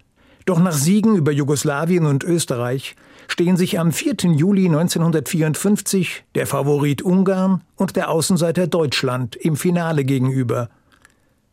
Doch 0.46 0.60
nach 0.60 0.74
Siegen 0.74 1.16
über 1.16 1.32
Jugoslawien 1.32 2.06
und 2.06 2.24
Österreich 2.24 2.96
stehen 3.28 3.56
sich 3.56 3.80
am 3.80 3.92
4. 3.92 4.16
Juli 4.36 4.66
1954 4.66 6.26
der 6.36 6.48
Favorit 6.48 7.02
Ungarn 7.02 7.62
und 7.76 7.96
der 7.96 8.10
Außenseiter 8.10 8.68
Deutschland 8.68 9.36
im 9.36 9.56
Finale 9.56 10.04
gegenüber. 10.04 10.70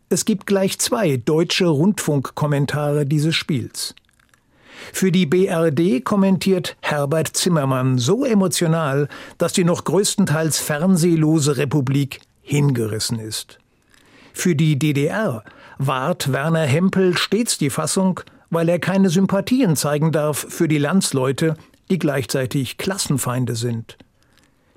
Es 0.09 0.25
gibt 0.25 0.47
gleich 0.47 0.79
zwei 0.81 1.19
deutsche 1.19 1.67
Rundfunkkommentare 1.67 3.07
dieses 3.07 3.37
Spiels. 3.37 3.95
Für 4.93 5.13
die 5.13 5.27
BRD 5.27 6.05
kommentiert 6.05 6.77
Herbert 6.81 7.29
Zimmermann 7.29 7.99
so 7.99 8.25
emotional, 8.25 9.09
dass 9.39 9.53
die 9.53 9.63
noch 9.63 9.85
größtenteils 9.85 10.59
fernsehlose 10.59 11.59
Republik 11.59 12.21
hingerissen 12.41 13.21
ist. 13.21 13.59
Für 14.33 14.57
die 14.57 14.79
DDR 14.79 15.45
wahrt 15.79 16.33
Werner 16.33 16.67
Hempel 16.67 17.17
stets 17.17 17.59
die 17.59 17.71
Fassung, 17.71 18.21
weil 18.51 18.69
er 18.69 18.79
keine 18.79 19.09
Sympathien 19.09 19.77
zeigen 19.77 20.13
darf 20.13 20.47
für 20.49 20.69
die 20.69 20.79
Landsleute, 20.79 21.55
die 21.91 21.99
gleichzeitig 21.99 22.77
Klassenfeinde 22.79 23.55
sind. 23.55 23.97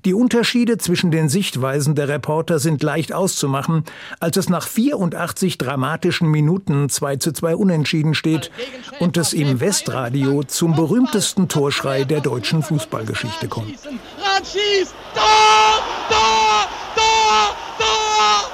Die 0.06 0.14
Unterschiede 0.14 0.78
zwischen 0.78 1.12
den 1.12 1.30
Sichtweisen 1.30 1.96
der 1.96 2.10
Reporter 2.10 2.60
sind 2.60 2.84
leicht 2.84 3.14
auszumachen, 3.14 3.86
als 4.20 4.36
es 4.36 4.50
nach 4.50 4.68
84 4.68 5.58
dramatischen 5.58 6.30
Minuten 6.30 6.90
2 6.90 7.16
zu 7.18 7.32
2 7.32 7.56
unentschieden 7.56 8.14
steht 8.14 8.52
und 9.00 9.16
es 9.16 9.32
im 9.32 9.62
Westradio 9.62 10.44
zum 10.44 10.76
berühmtesten 10.76 11.48
Torschrei 11.48 12.04
der 12.04 12.20
deutschen 12.20 12.64
Fußballgeschichte 12.64 13.48
kommt. 13.48 13.80
Ratschieß! 14.20 14.94
Tor! 15.16 15.84
Tor! 16.10 16.68
Tor! 16.96 17.56
Tor! 17.78 18.52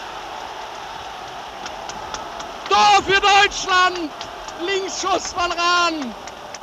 Tor 2.69 3.03
für 3.03 3.21
Deutschland! 3.21 4.11
Linksschuss 4.65 5.33
von 5.33 5.51
Rahn! 5.51 6.13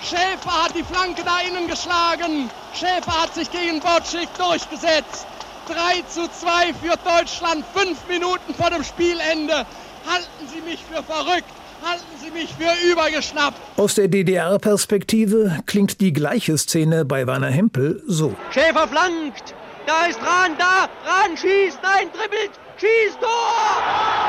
Schäfer 0.01 0.65
hat 0.65 0.75
die 0.75 0.85
Flanke 0.85 1.23
da 1.25 1.41
innen 1.41 1.67
geschlagen. 1.67 2.51
Schäfer 2.75 3.23
hat 3.23 3.35
sich 3.35 3.51
gegen 3.51 3.81
Botschik 3.81 4.29
durchgesetzt. 4.37 5.27
3 5.69 6.03
zu 6.09 6.29
2 6.29 6.75
für 6.75 6.97
Deutschland, 6.99 7.65
fünf 7.75 7.99
Minuten 8.09 8.55
vor 8.55 8.71
dem 8.71 8.85
Spielende. 8.85 9.67
Halten 10.07 10.49
Sie 10.53 10.61
mich 10.61 10.81
für 10.85 11.03
verrückt. 11.03 11.51
Halten 11.85 12.05
Sie 12.23 12.31
mich 12.31 12.51
für 12.55 12.73
übergeschnappt. 12.91 13.59
Aus 13.77 13.95
der 13.95 14.09
DDR-Perspektive 14.09 15.61
klingt 15.67 16.01
die 16.01 16.13
gleiche 16.13 16.57
Szene 16.57 17.05
bei 17.05 17.27
Werner 17.27 17.51
Hempel 17.51 18.03
so. 18.07 18.35
Schäfer 18.51 18.87
flankt. 18.89 19.55
Da 19.87 20.07
ist 20.07 20.21
Rahn, 20.21 20.53
da. 20.59 20.89
Rahn 21.05 21.37
schießt, 21.37 21.79
nein, 21.83 22.09
dribbelt, 22.13 22.51
schießt, 22.77 23.21
Tor! 23.21 23.29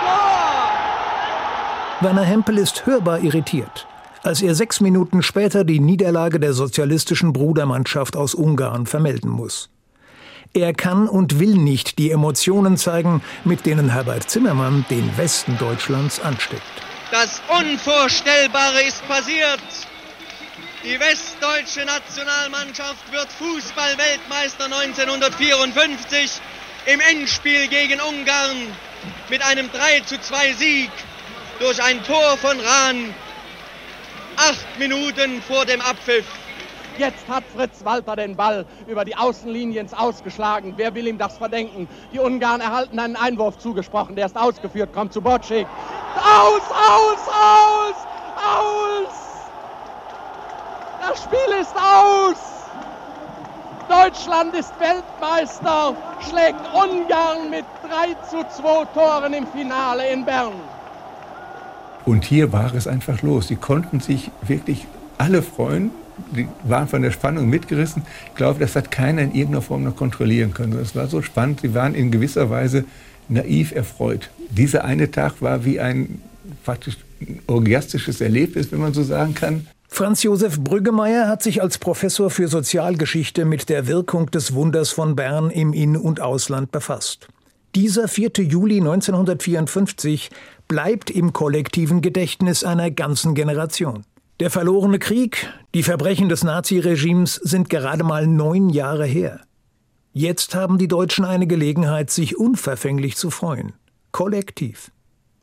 Tor! 0.05 1.06
Werner 1.99 2.23
Hempel 2.23 2.59
ist 2.59 2.85
hörbar 2.85 3.21
irritiert, 3.21 3.87
als 4.21 4.43
er 4.43 4.53
sechs 4.53 4.81
Minuten 4.81 5.23
später 5.23 5.63
die 5.63 5.79
Niederlage 5.79 6.39
der 6.39 6.53
sozialistischen 6.53 7.33
Brudermannschaft 7.33 8.15
aus 8.15 8.35
Ungarn 8.35 8.85
vermelden 8.85 9.31
muss. 9.31 9.71
Er 10.53 10.73
kann 10.73 11.09
und 11.09 11.39
will 11.39 11.55
nicht 11.55 11.97
die 11.97 12.11
Emotionen 12.11 12.77
zeigen, 12.77 13.23
mit 13.45 13.65
denen 13.65 13.89
Herbert 13.89 14.29
Zimmermann 14.29 14.85
den 14.91 15.17
Westen 15.17 15.57
Deutschlands 15.57 16.19
ansteckt. 16.19 16.61
Das 17.09 17.41
Unvorstellbare 17.59 18.83
ist 18.83 19.05
passiert. 19.07 19.59
Die 20.83 20.99
westdeutsche 20.99 21.83
Nationalmannschaft 21.83 23.11
wird 23.11 23.27
Fußballweltmeister 23.39 24.65
1954 24.65 26.41
im 26.85 26.99
Endspiel 26.99 27.67
gegen 27.67 27.99
Ungarn 28.01 28.67
mit 29.31 29.43
einem 29.43 29.67
3 29.71 30.01
zu 30.01 30.21
2 30.21 30.53
Sieg 30.53 30.91
durch 31.59 31.81
ein 31.81 32.03
Tor 32.03 32.37
von 32.37 32.59
Rahn. 32.59 33.13
Acht 34.37 34.79
Minuten 34.79 35.41
vor 35.41 35.65
dem 35.65 35.81
Abpfiff. 35.81 36.25
Jetzt 36.97 37.27
hat 37.27 37.43
Fritz 37.55 37.83
Walter 37.83 38.15
den 38.15 38.35
Ball 38.35 38.65
über 38.87 39.05
die 39.05 39.15
Außenlinie 39.15 39.81
ins 39.81 39.93
Ausgeschlagen. 39.93 40.73
Wer 40.77 40.95
will 40.95 41.07
ihm 41.07 41.17
das 41.17 41.37
verdenken? 41.37 41.87
Die 42.11 42.19
Ungarn 42.19 42.61
erhalten 42.61 42.97
einen 42.99 43.15
Einwurf 43.15 43.57
zugesprochen. 43.57 44.15
Der 44.15 44.25
ist 44.25 44.37
ausgeführt, 44.37 44.93
kommt 44.93 45.13
zu 45.13 45.21
Bocik. 45.21 45.67
Aus, 46.15 46.61
aus, 46.71 47.27
aus, 47.27 47.95
aus! 48.35 49.13
Das 51.07 51.23
Spiel 51.23 51.55
ist 51.61 51.75
aus! 51.75 52.37
Deutschland 53.87 54.53
ist 54.53 54.73
Weltmeister, 54.79 55.95
schlägt 56.27 56.59
Ungarn 56.73 57.49
mit 57.49 57.65
3 57.83 58.15
zu 58.29 58.45
2 58.61 58.85
Toren 58.93 59.33
im 59.33 59.47
Finale 59.47 60.09
in 60.09 60.25
Bern. 60.25 60.76
Und 62.07 62.23
hier 62.23 62.53
war 62.53 62.73
es 62.73 62.87
einfach 62.87 63.21
los. 63.21 63.49
Sie 63.49 63.57
konnten 63.57 63.99
sich 63.99 64.31
wirklich 64.47 64.87
alle 65.17 65.41
freuen. 65.41 65.91
Die 66.33 66.47
waren 66.63 66.87
von 66.87 67.01
der 67.01 67.11
Spannung 67.11 67.49
mitgerissen. 67.49 68.03
Ich 68.27 68.35
glaube, 68.35 68.61
das 68.61 68.77
hat 68.77 68.91
keiner 68.91 69.23
in 69.23 69.35
irgendeiner 69.35 69.61
Form 69.61 69.83
noch 69.83 69.97
kontrollieren 69.97 70.53
können. 70.53 70.79
Es 70.79 70.95
war 70.95 71.07
so 71.07 71.21
spannend. 71.21 71.59
Sie 71.63 71.73
waren 71.73 71.95
in 71.95 72.09
gewisser 72.09 72.49
Weise 72.49 72.85
naiv 73.27 73.73
erfreut. 73.73 74.29
Dieser 74.51 74.85
eine 74.85 75.11
Tag 75.11 75.41
war 75.41 75.65
wie 75.65 75.81
ein 75.81 76.21
faktisch 76.63 76.95
orgiastisches 77.45 78.21
Erlebnis, 78.21 78.71
wenn 78.71 78.79
man 78.79 78.93
so 78.93 79.03
sagen 79.03 79.35
kann. 79.35 79.67
Franz 79.89 80.23
Josef 80.23 80.61
Brüggemeier 80.61 81.27
hat 81.27 81.43
sich 81.43 81.61
als 81.61 81.77
Professor 81.77 82.29
für 82.29 82.47
Sozialgeschichte 82.47 83.43
mit 83.43 83.67
der 83.67 83.85
Wirkung 83.85 84.31
des 84.31 84.53
Wunders 84.53 84.91
von 84.91 85.17
Bern 85.17 85.49
im 85.49 85.73
In- 85.73 85.97
und 85.97 86.21
Ausland 86.21 86.71
befasst. 86.71 87.27
Dieser 87.75 88.07
4. 88.07 88.31
Juli 88.39 88.79
1954 88.79 90.29
bleibt 90.67 91.09
im 91.09 91.33
kollektiven 91.33 92.01
Gedächtnis 92.01 92.63
einer 92.63 92.91
ganzen 92.91 93.35
Generation. 93.35 94.03
Der 94.39 94.51
verlorene 94.51 94.99
Krieg, 94.99 95.51
die 95.73 95.83
Verbrechen 95.83 96.29
des 96.29 96.43
Naziregimes 96.43 97.35
sind 97.35 97.69
gerade 97.69 98.03
mal 98.03 98.27
neun 98.27 98.69
Jahre 98.69 99.05
her. 99.05 99.41
Jetzt 100.13 100.55
haben 100.55 100.77
die 100.77 100.87
Deutschen 100.87 101.25
eine 101.25 101.47
Gelegenheit, 101.47 102.09
sich 102.09 102.37
unverfänglich 102.37 103.15
zu 103.15 103.29
freuen. 103.29 103.73
Kollektiv. 104.11 104.91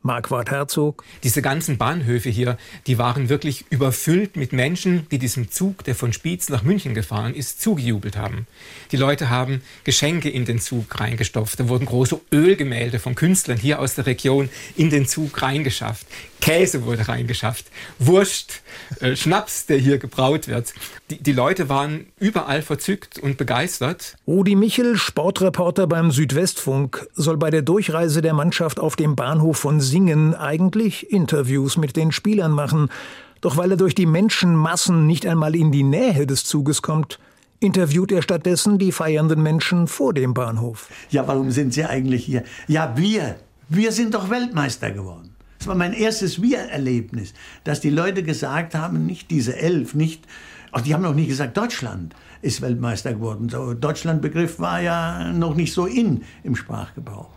Marquardt 0.05 0.51
Herzog. 0.51 1.03
Diese 1.23 1.41
ganzen 1.41 1.79
Bahnhöfe 1.79 2.29
hier, 2.29 2.57
die 2.85 2.99
waren 2.99 3.27
wirklich 3.27 3.65
überfüllt 3.71 4.35
mit 4.37 4.53
Menschen, 4.53 5.07
die 5.09 5.17
diesem 5.17 5.49
Zug, 5.49 5.83
der 5.83 5.95
von 5.95 6.13
Spiez 6.13 6.47
nach 6.49 6.61
München 6.61 6.93
gefahren 6.93 7.33
ist, 7.33 7.59
zugejubelt 7.59 8.15
haben. 8.15 8.45
Die 8.91 8.97
Leute 8.97 9.31
haben 9.31 9.63
Geschenke 9.83 10.29
in 10.29 10.45
den 10.45 10.59
Zug 10.59 10.99
reingestopft. 10.99 11.59
Da 11.59 11.67
wurden 11.69 11.87
große 11.87 12.21
Ölgemälde 12.31 12.99
von 12.99 13.15
Künstlern 13.15 13.57
hier 13.57 13.79
aus 13.79 13.95
der 13.95 14.05
Region 14.05 14.49
in 14.77 14.91
den 14.91 15.07
Zug 15.07 15.41
reingeschafft. 15.41 16.05
Käse 16.39 16.83
wurde 16.83 17.07
reingeschafft. 17.07 17.65
Wurst, 17.97 18.61
äh, 18.99 19.15
Schnaps, 19.15 19.65
der 19.65 19.79
hier 19.79 19.97
gebraut 19.97 20.47
wird. 20.47 20.75
Die, 21.09 21.17
die 21.17 21.31
Leute 21.31 21.67
waren 21.67 22.05
überall 22.25 22.63
verzückt 22.63 23.19
und 23.19 23.37
begeistert. 23.37 24.17
Rudi 24.25 24.55
Michel, 24.55 24.97
Sportreporter 24.97 25.85
beim 25.85 26.09
Südwestfunk, 26.09 27.07
soll 27.13 27.37
bei 27.37 27.51
der 27.51 27.61
Durchreise 27.61 28.23
der 28.23 28.33
Mannschaft 28.33 28.79
auf 28.79 28.95
dem 28.95 29.15
Bahnhof 29.15 29.57
von 29.57 29.79
Singen 29.79 30.33
eigentlich 30.33 31.11
Interviews 31.11 31.77
mit 31.77 31.95
den 31.95 32.11
Spielern 32.11 32.51
machen. 32.51 32.89
Doch 33.41 33.57
weil 33.57 33.69
er 33.71 33.77
durch 33.77 33.93
die 33.93 34.07
Menschenmassen 34.07 35.05
nicht 35.05 35.27
einmal 35.27 35.55
in 35.55 35.71
die 35.71 35.83
Nähe 35.83 36.25
des 36.25 36.45
Zuges 36.45 36.81
kommt, 36.81 37.19
interviewt 37.59 38.11
er 38.11 38.23
stattdessen 38.23 38.79
die 38.79 38.91
feiernden 38.91 39.43
Menschen 39.43 39.87
vor 39.87 40.11
dem 40.11 40.33
Bahnhof. 40.33 40.89
Ja, 41.11 41.27
warum 41.27 41.51
sind 41.51 41.75
Sie 41.75 41.85
eigentlich 41.85 42.25
hier? 42.25 42.43
Ja, 42.67 42.97
wir. 42.97 43.35
Wir 43.69 43.91
sind 43.91 44.15
doch 44.15 44.31
Weltmeister 44.31 44.89
geworden. 44.89 45.35
Das 45.59 45.67
war 45.67 45.75
mein 45.75 45.93
erstes 45.93 46.41
Wir-Erlebnis, 46.41 47.33
dass 47.63 47.81
die 47.81 47.89
Leute 47.91 48.23
gesagt 48.23 48.73
haben, 48.73 49.05
nicht 49.05 49.29
diese 49.29 49.55
elf, 49.55 49.93
nicht, 49.93 50.23
auch 50.75 50.81
die 50.81 50.93
haben 50.93 51.03
noch 51.03 51.15
nie 51.15 51.25
gesagt, 51.25 51.55
Deutschland 51.55 52.13
ist 52.41 52.61
Weltmeister 52.61 53.13
geworden. 53.13 53.47
So, 53.47 53.73
Deutschland-Begriff 53.73 54.59
war 54.59 54.81
ja 54.81 55.31
noch 55.31 55.55
nicht 55.55 55.73
so 55.73 55.85
in 55.85 56.23
im 56.43 56.55
Sprachgebrauch. 56.55 57.29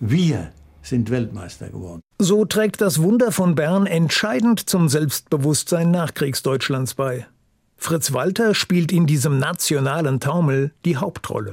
Wir 0.00 0.50
sind 0.82 1.10
Weltmeister 1.10 1.70
geworden. 1.70 2.02
So 2.18 2.44
trägt 2.44 2.82
das 2.82 3.00
Wunder 3.00 3.32
von 3.32 3.54
Bern 3.54 3.86
entscheidend 3.86 4.68
zum 4.68 4.90
Selbstbewusstsein 4.90 5.90
Nachkriegsdeutschlands 5.90 6.94
bei. 6.94 7.26
Fritz 7.78 8.12
Walter 8.12 8.54
spielt 8.54 8.92
in 8.92 9.06
diesem 9.06 9.38
nationalen 9.38 10.20
Taumel 10.20 10.72
die 10.84 10.98
Hauptrolle. 10.98 11.52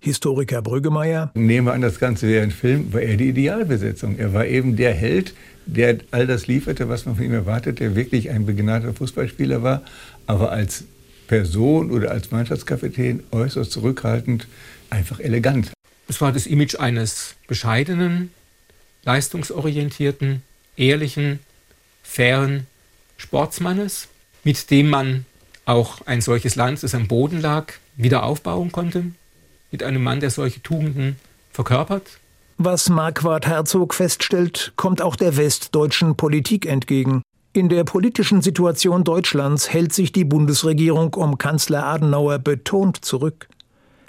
Historiker 0.00 0.62
Brüggemeier. 0.62 1.32
Nehmen 1.34 1.66
wir 1.66 1.74
an, 1.74 1.80
das 1.80 1.98
Ganze 1.98 2.28
wäre 2.28 2.44
ein 2.44 2.50
Film, 2.50 2.92
war 2.94 3.02
er 3.02 3.16
die 3.16 3.28
Idealbesetzung. 3.28 4.16
Er 4.18 4.32
war 4.32 4.46
eben 4.46 4.76
der 4.76 4.94
Held, 4.94 5.34
der 5.66 5.98
all 6.12 6.26
das 6.26 6.46
lieferte, 6.46 6.88
was 6.88 7.06
man 7.06 7.16
von 7.16 7.24
ihm 7.24 7.32
erwartet, 7.32 7.80
der 7.80 7.96
wirklich 7.96 8.30
ein 8.30 8.46
begnadeter 8.46 8.94
Fußballspieler 8.94 9.62
war, 9.62 9.82
aber 10.26 10.52
als 10.52 10.84
Person 11.26 11.90
oder 11.90 12.10
als 12.10 12.30
Mannschaftskapitän 12.30 13.22
äußerst 13.32 13.72
zurückhaltend, 13.72 14.46
einfach 14.90 15.20
elegant. 15.20 15.72
Es 16.08 16.20
war 16.20 16.32
das 16.32 16.46
Image 16.46 16.76
eines 16.76 17.34
bescheidenen, 17.48 18.30
leistungsorientierten, 19.04 20.42
ehrlichen, 20.76 21.40
fairen 22.02 22.66
Sportsmannes, 23.16 24.08
mit 24.44 24.70
dem 24.70 24.90
man 24.90 25.26
auch 25.64 26.06
ein 26.06 26.20
solches 26.20 26.54
Land, 26.54 26.82
das 26.82 26.94
am 26.94 27.08
Boden 27.08 27.40
lag, 27.40 27.72
wieder 27.96 28.22
aufbauen 28.22 28.70
konnte, 28.70 29.06
mit 29.72 29.82
einem 29.82 30.02
Mann, 30.02 30.20
der 30.20 30.30
solche 30.30 30.62
Tugenden 30.62 31.16
verkörpert. 31.50 32.18
Was 32.58 32.88
Marquardt 32.88 33.46
Herzog 33.46 33.92
feststellt, 33.94 34.72
kommt 34.76 35.02
auch 35.02 35.16
der 35.16 35.36
westdeutschen 35.36 36.16
Politik 36.16 36.66
entgegen. 36.66 37.22
In 37.56 37.70
der 37.70 37.84
politischen 37.84 38.42
Situation 38.42 39.02
Deutschlands 39.02 39.72
hält 39.72 39.94
sich 39.94 40.12
die 40.12 40.26
Bundesregierung 40.26 41.14
um 41.14 41.38
Kanzler 41.38 41.86
Adenauer 41.86 42.38
betont 42.38 43.02
zurück. 43.02 43.48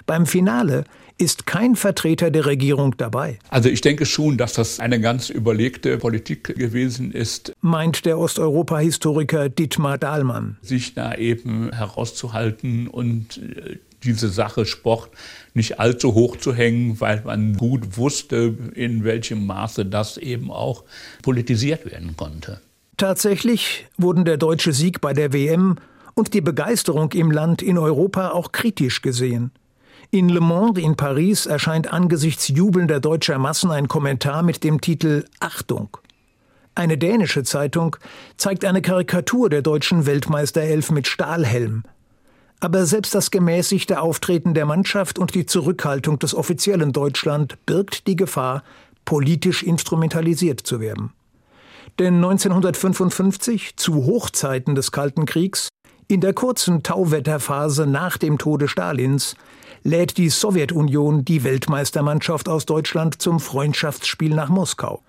Beim 0.04 0.26
Finale 0.26 0.84
ist 1.16 1.46
kein 1.46 1.74
Vertreter 1.74 2.30
der 2.30 2.44
Regierung 2.44 2.98
dabei. 2.98 3.38
Also 3.48 3.70
ich 3.70 3.80
denke 3.80 4.04
schon, 4.04 4.36
dass 4.36 4.52
das 4.52 4.80
eine 4.80 5.00
ganz 5.00 5.30
überlegte 5.30 5.96
Politik 5.96 6.56
gewesen 6.56 7.10
ist. 7.10 7.54
Meint 7.62 8.04
der 8.04 8.18
Osteuropa-Historiker 8.18 9.48
Dietmar 9.48 9.96
Dahlmann. 9.96 10.58
Sich 10.60 10.92
da 10.92 11.14
eben 11.14 11.72
herauszuhalten 11.72 12.86
und 12.86 13.40
diese 14.02 14.28
Sache 14.28 14.66
Sport 14.66 15.08
nicht 15.54 15.80
allzu 15.80 16.12
hoch 16.12 16.36
zu 16.36 16.54
hängen, 16.54 17.00
weil 17.00 17.22
man 17.24 17.54
gut 17.54 17.96
wusste, 17.96 18.54
in 18.74 19.04
welchem 19.04 19.46
Maße 19.46 19.86
das 19.86 20.18
eben 20.18 20.50
auch 20.50 20.84
politisiert 21.22 21.90
werden 21.90 22.14
konnte. 22.14 22.60
Tatsächlich 22.98 23.86
wurden 23.96 24.24
der 24.24 24.38
deutsche 24.38 24.72
Sieg 24.72 25.00
bei 25.00 25.12
der 25.12 25.32
WM 25.32 25.76
und 26.14 26.34
die 26.34 26.40
Begeisterung 26.40 27.12
im 27.12 27.30
Land 27.30 27.62
in 27.62 27.78
Europa 27.78 28.30
auch 28.30 28.50
kritisch 28.50 29.02
gesehen. 29.02 29.52
In 30.10 30.28
Le 30.28 30.40
Monde 30.40 30.80
in 30.80 30.96
Paris 30.96 31.46
erscheint 31.46 31.92
angesichts 31.92 32.48
jubelnder 32.48 32.98
deutscher 32.98 33.38
Massen 33.38 33.70
ein 33.70 33.86
Kommentar 33.86 34.42
mit 34.42 34.64
dem 34.64 34.80
Titel 34.80 35.24
Achtung. 35.38 35.96
Eine 36.74 36.98
dänische 36.98 37.44
Zeitung 37.44 37.94
zeigt 38.36 38.64
eine 38.64 38.82
Karikatur 38.82 39.48
der 39.48 39.62
deutschen 39.62 40.06
Weltmeisterelf 40.06 40.90
mit 40.90 41.06
Stahlhelm. 41.06 41.84
Aber 42.58 42.84
selbst 42.84 43.14
das 43.14 43.30
gemäßigte 43.30 44.00
Auftreten 44.00 44.54
der 44.54 44.66
Mannschaft 44.66 45.20
und 45.20 45.36
die 45.36 45.46
Zurückhaltung 45.46 46.18
des 46.18 46.34
offiziellen 46.34 46.92
Deutschland 46.92 47.64
birgt 47.64 48.08
die 48.08 48.16
Gefahr, 48.16 48.64
politisch 49.04 49.62
instrumentalisiert 49.62 50.60
zu 50.60 50.80
werden. 50.80 51.12
Denn 51.98 52.14
1955, 52.16 53.76
zu 53.76 54.06
Hochzeiten 54.06 54.74
des 54.76 54.92
Kalten 54.92 55.26
Kriegs, 55.26 55.68
In 56.10 56.20
der 56.20 56.32
kurzen 56.32 56.82
Tauwetterphase 56.82 57.86
nach 57.86 58.16
dem 58.16 58.38
Tode 58.38 58.66
Stalins 58.66 59.34
lädt 59.82 60.16
die 60.16 60.30
Sowjetunion 60.30 61.24
die 61.24 61.44
Weltmeistermannschaft 61.44 62.48
aus 62.48 62.64
Deutschland 62.64 63.20
zum 63.20 63.40
Freundschaftsspiel 63.40 64.34
nach 64.34 64.48
Moskau. 64.48 65.02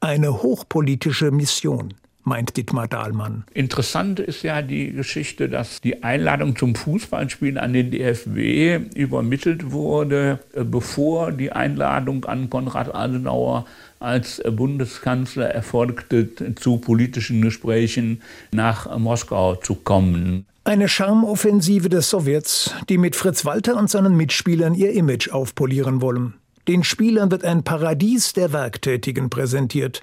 Eine 0.00 0.42
hochpolitische 0.42 1.30
Mission 1.30 1.94
meint 2.24 2.56
Dietmar 2.56 2.88
Dahlmann. 2.88 3.44
Interessant 3.52 4.18
ist 4.18 4.42
ja 4.42 4.62
die 4.62 4.92
Geschichte, 4.92 5.48
dass 5.48 5.80
die 5.80 6.02
Einladung 6.02 6.56
zum 6.56 6.74
Fußballspiel 6.74 7.58
an 7.58 7.72
den 7.72 7.90
DFW 7.90 8.80
übermittelt 8.94 9.70
wurde, 9.70 10.40
äh, 10.54 10.64
bevor 10.64 11.32
die 11.32 11.52
Einladung 11.52 12.24
an 12.24 12.50
Konrad 12.50 12.94
Adenauer 12.94 13.66
als 14.00 14.42
Bundeskanzler 14.44 15.48
erfolgte, 15.50 16.28
zu 16.56 16.78
politischen 16.78 17.40
Gesprächen 17.40 18.20
nach 18.52 18.98
Moskau 18.98 19.54
zu 19.56 19.76
kommen. 19.76 20.46
Eine 20.64 20.88
Charmoffensive 20.88 21.88
des 21.88 22.10
Sowjets, 22.10 22.74
die 22.88 22.98
mit 22.98 23.16
Fritz 23.16 23.44
Walter 23.44 23.76
und 23.76 23.90
seinen 23.90 24.16
Mitspielern 24.16 24.74
ihr 24.74 24.92
Image 24.92 25.30
aufpolieren 25.30 26.00
wollen. 26.00 26.34
Den 26.68 26.84
Spielern 26.84 27.30
wird 27.30 27.44
ein 27.44 27.64
Paradies 27.64 28.32
der 28.32 28.52
Werktätigen 28.52 29.28
präsentiert. 29.28 30.02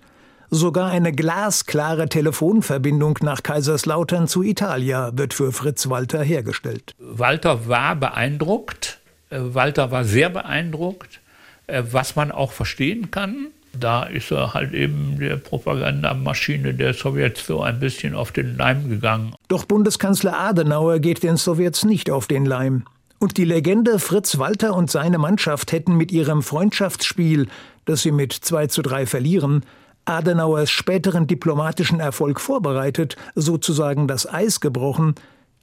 Sogar 0.53 0.91
eine 0.91 1.13
glasklare 1.13 2.09
Telefonverbindung 2.09 3.17
nach 3.21 3.41
Kaiserslautern 3.41 4.27
zu 4.27 4.43
Italia 4.43 5.11
wird 5.13 5.33
für 5.33 5.53
Fritz 5.53 5.87
Walter 5.87 6.21
hergestellt. 6.21 6.93
Walter 6.99 7.69
war 7.69 7.95
beeindruckt. 7.95 8.99
Äh, 9.29 9.39
Walter 9.39 9.91
war 9.91 10.03
sehr 10.03 10.29
beeindruckt, 10.29 11.21
äh, 11.67 11.83
was 11.89 12.17
man 12.17 12.33
auch 12.33 12.51
verstehen 12.51 13.11
kann. 13.11 13.47
Da 13.79 14.03
ist 14.03 14.29
er 14.29 14.53
halt 14.53 14.73
eben 14.73 15.17
der 15.21 15.37
Propagandamaschine 15.37 16.73
der 16.73 16.93
Sowjets 16.93 17.45
so 17.47 17.61
ein 17.61 17.79
bisschen 17.79 18.13
auf 18.13 18.33
den 18.33 18.57
Leim 18.57 18.89
gegangen. 18.89 19.33
Doch 19.47 19.63
Bundeskanzler 19.63 20.37
Adenauer 20.37 20.99
geht 20.99 21.23
den 21.23 21.37
Sowjets 21.37 21.85
nicht 21.85 22.11
auf 22.11 22.27
den 22.27 22.45
Leim. 22.45 22.83
Und 23.19 23.37
die 23.37 23.45
Legende 23.45 23.99
Fritz 23.99 24.37
Walter 24.37 24.75
und 24.75 24.91
seine 24.91 25.17
Mannschaft 25.17 25.71
hätten 25.71 25.95
mit 25.95 26.11
ihrem 26.11 26.43
Freundschaftsspiel, 26.43 27.47
das 27.85 28.01
sie 28.01 28.11
mit 28.11 28.33
2 28.33 28.67
zu 28.67 28.81
3 28.81 29.05
verlieren, 29.05 29.63
Adenauers 30.05 30.71
späteren 30.71 31.27
diplomatischen 31.27 31.99
Erfolg 31.99 32.39
vorbereitet, 32.39 33.15
sozusagen 33.35 34.07
das 34.07 34.31
Eis 34.31 34.59
gebrochen. 34.59 35.15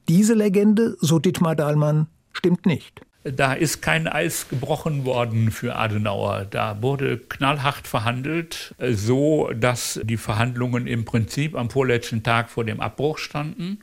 Diese 0.08 0.34
Legende, 0.34 0.96
so 1.00 1.18
Dietmar 1.18 1.56
Dahlmann, 1.56 2.06
stimmt 2.32 2.66
nicht. 2.66 3.02
Da 3.24 3.52
ist 3.52 3.82
kein 3.82 4.06
Eis 4.06 4.48
gebrochen 4.48 5.04
worden 5.04 5.50
für 5.50 5.76
Adenauer. 5.76 6.46
Da 6.48 6.80
wurde 6.80 7.18
knallhart 7.18 7.86
verhandelt, 7.86 8.74
so 8.90 9.50
dass 9.54 10.00
die 10.04 10.16
Verhandlungen 10.16 10.86
im 10.86 11.04
Prinzip 11.04 11.56
am 11.56 11.68
vorletzten 11.68 12.22
Tag 12.22 12.48
vor 12.48 12.64
dem 12.64 12.80
Abbruch 12.80 13.18
standen, 13.18 13.80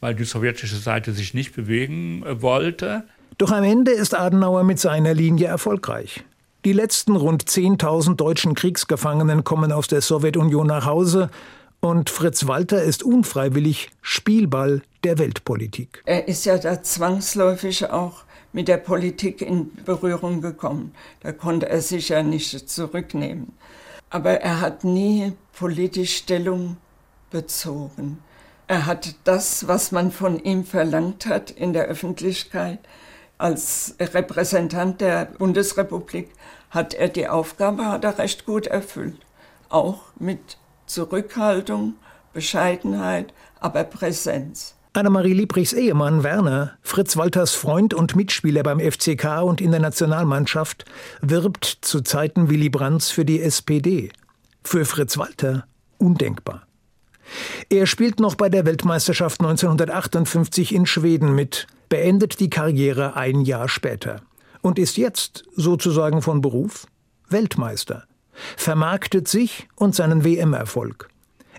weil 0.00 0.14
die 0.14 0.24
sowjetische 0.24 0.76
Seite 0.76 1.12
sich 1.12 1.34
nicht 1.34 1.54
bewegen 1.54 2.24
wollte. 2.26 3.04
Doch 3.36 3.52
am 3.52 3.62
Ende 3.62 3.92
ist 3.92 4.18
Adenauer 4.18 4.64
mit 4.64 4.80
seiner 4.80 5.14
Linie 5.14 5.46
erfolgreich. 5.46 6.24
Die 6.64 6.72
letzten 6.72 7.14
rund 7.14 7.44
10.000 7.44 8.16
deutschen 8.16 8.54
Kriegsgefangenen 8.54 9.44
kommen 9.44 9.70
aus 9.70 9.86
der 9.86 10.00
Sowjetunion 10.00 10.66
nach 10.66 10.86
Hause 10.86 11.30
und 11.78 12.10
Fritz 12.10 12.48
Walter 12.48 12.82
ist 12.82 13.04
unfreiwillig 13.04 13.90
Spielball 14.02 14.82
der 15.04 15.18
Weltpolitik. 15.18 16.02
Er 16.04 16.26
ist 16.26 16.46
ja 16.46 16.58
da 16.58 16.82
zwangsläufig 16.82 17.88
auch 17.90 18.24
mit 18.52 18.66
der 18.66 18.78
Politik 18.78 19.40
in 19.40 19.70
Berührung 19.84 20.40
gekommen. 20.40 20.92
Da 21.20 21.30
konnte 21.30 21.68
er 21.68 21.80
sich 21.80 22.08
ja 22.08 22.24
nicht 22.24 22.68
zurücknehmen. 22.68 23.52
Aber 24.10 24.40
er 24.40 24.60
hat 24.60 24.82
nie 24.82 25.34
politisch 25.52 26.16
Stellung 26.16 26.76
bezogen. 27.30 28.18
Er 28.66 28.86
hat 28.86 29.14
das, 29.22 29.68
was 29.68 29.92
man 29.92 30.10
von 30.10 30.42
ihm 30.42 30.64
verlangt 30.64 31.26
hat 31.26 31.52
in 31.52 31.72
der 31.72 31.84
Öffentlichkeit, 31.84 32.80
als 33.38 33.94
Repräsentant 34.00 35.00
der 35.00 35.26
Bundesrepublik 35.26 36.30
hat 36.70 36.94
er 36.94 37.08
die 37.08 37.28
Aufgabe, 37.28 37.86
hat 37.86 38.04
er 38.04 38.18
recht 38.18 38.44
gut 38.44 38.66
erfüllt. 38.66 39.20
Auch 39.68 40.02
mit 40.18 40.58
Zurückhaltung, 40.86 41.94
Bescheidenheit, 42.32 43.32
aber 43.60 43.84
Präsenz. 43.84 44.74
Annemarie 44.92 45.32
Liebrichs 45.32 45.72
Ehemann 45.72 46.24
Werner, 46.24 46.72
Fritz 46.82 47.16
Walters 47.16 47.54
Freund 47.54 47.94
und 47.94 48.16
Mitspieler 48.16 48.62
beim 48.62 48.80
FCK 48.80 49.42
und 49.42 49.60
in 49.60 49.70
der 49.70 49.80
Nationalmannschaft, 49.80 50.84
wirbt 51.20 51.78
zu 51.82 52.00
Zeiten 52.00 52.50
Willy 52.50 52.68
Brandts 52.68 53.10
für 53.10 53.24
die 53.24 53.40
SPD. 53.40 54.10
Für 54.64 54.84
Fritz 54.84 55.16
Walter 55.16 55.66
undenkbar. 55.98 56.67
Er 57.68 57.86
spielt 57.86 58.20
noch 58.20 58.34
bei 58.34 58.48
der 58.48 58.66
Weltmeisterschaft 58.66 59.40
1958 59.40 60.74
in 60.74 60.86
Schweden 60.86 61.34
mit, 61.34 61.66
beendet 61.88 62.40
die 62.40 62.50
Karriere 62.50 63.16
ein 63.16 63.42
Jahr 63.42 63.68
später 63.68 64.22
und 64.62 64.78
ist 64.78 64.96
jetzt 64.96 65.44
sozusagen 65.54 66.22
von 66.22 66.40
Beruf 66.40 66.86
Weltmeister, 67.28 68.04
vermarktet 68.56 69.28
sich 69.28 69.68
und 69.74 69.94
seinen 69.94 70.24
WM-Erfolg. 70.24 71.08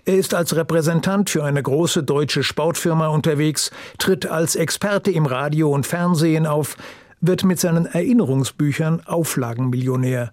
Er 0.04 0.16
ist 0.16 0.34
als 0.34 0.56
Repräsentant 0.56 1.30
für 1.30 1.44
eine 1.44 1.62
große 1.62 2.02
deutsche 2.02 2.42
Sportfirma 2.42 3.08
unterwegs, 3.08 3.70
tritt 3.98 4.26
als 4.26 4.56
Experte 4.56 5.10
im 5.10 5.26
Radio 5.26 5.70
und 5.70 5.86
Fernsehen 5.86 6.46
auf, 6.46 6.76
wird 7.20 7.44
mit 7.44 7.60
seinen 7.60 7.86
Erinnerungsbüchern 7.86 9.06
Auflagenmillionär 9.06 10.32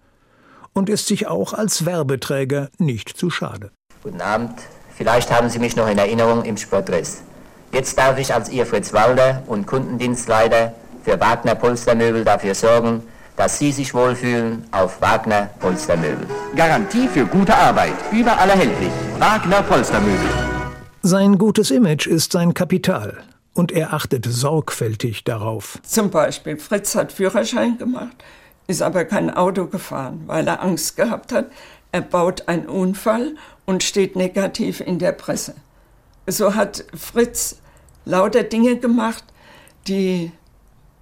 und 0.73 0.89
ist 0.89 1.07
sich 1.07 1.27
auch 1.27 1.53
als 1.53 1.85
Werbeträger 1.85 2.69
nicht 2.77 3.09
zu 3.09 3.29
schade. 3.29 3.71
Guten 4.03 4.21
Abend. 4.21 4.53
Vielleicht 4.97 5.31
haben 5.31 5.47
Sie 5.47 5.59
mich 5.59 5.75
noch 5.75 5.87
in 5.87 5.99
Erinnerung 5.99 6.43
im 6.43 6.57
Sportdress. 6.57 7.21
Jetzt 7.71 7.99
darf 7.99 8.17
ich 8.17 8.33
als 8.33 8.49
Ihr 8.49 8.65
Fritz 8.65 8.93
Walder 8.93 9.43
und 9.45 9.67
Kundendienstleiter 9.67 10.73
für 11.03 11.19
Wagner 11.19 11.53
Polstermöbel 11.53 12.25
dafür 12.25 12.55
sorgen, 12.55 13.03
dass 13.35 13.59
Sie 13.59 13.71
sich 13.71 13.93
wohlfühlen 13.93 14.65
auf 14.71 14.99
Wagner 14.99 15.51
Polstermöbel. 15.59 16.25
Garantie 16.55 17.07
für 17.07 17.27
gute 17.27 17.55
Arbeit. 17.55 17.93
Überall 18.11 18.49
erhältlich. 18.49 18.89
Wagner 19.19 19.61
Polstermöbel. 19.61 20.29
Sein 21.03 21.37
gutes 21.37 21.69
Image 21.69 22.07
ist 22.07 22.31
sein 22.31 22.55
Kapital. 22.55 23.19
Und 23.53 23.71
er 23.71 23.93
achtet 23.93 24.25
sorgfältig 24.25 25.23
darauf. 25.23 25.77
Zum 25.83 26.09
Beispiel, 26.09 26.57
Fritz 26.57 26.95
hat 26.95 27.11
Führerschein 27.11 27.77
gemacht, 27.77 28.23
ist 28.65 28.81
aber 28.81 29.05
kein 29.05 29.29
Auto 29.29 29.67
gefahren, 29.67 30.23
weil 30.25 30.47
er 30.47 30.63
Angst 30.63 30.97
gehabt 30.97 31.31
hat, 31.31 31.51
er 31.91 32.01
baut 32.01 32.47
einen 32.47 32.65
Unfall 32.65 33.35
und 33.67 33.83
steht 33.83 34.15
negativ 34.15 34.79
in 34.79 34.97
der 34.97 35.11
Presse. 35.11 35.53
So 36.25 36.55
hat 36.55 36.83
Fritz 36.95 37.57
lauter 38.05 38.43
Dinge 38.43 38.77
gemacht, 38.77 39.23
die 39.87 40.31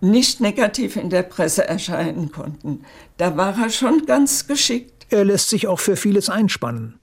nicht 0.01 0.41
negativ 0.41 0.97
in 0.97 1.10
der 1.10 1.23
Presse 1.23 1.67
erscheinen 1.67 2.32
konnten. 2.32 2.82
Da 3.17 3.38
war 3.38 3.58
er 3.58 3.69
schon 3.69 4.06
ganz 4.06 4.47
geschickt. 4.47 5.06
Er 5.10 5.23
lässt 5.23 5.49
sich 5.49 5.67
auch 5.67 5.80
für 5.80 5.95
vieles 5.95 6.30
einspannen. 6.30 6.99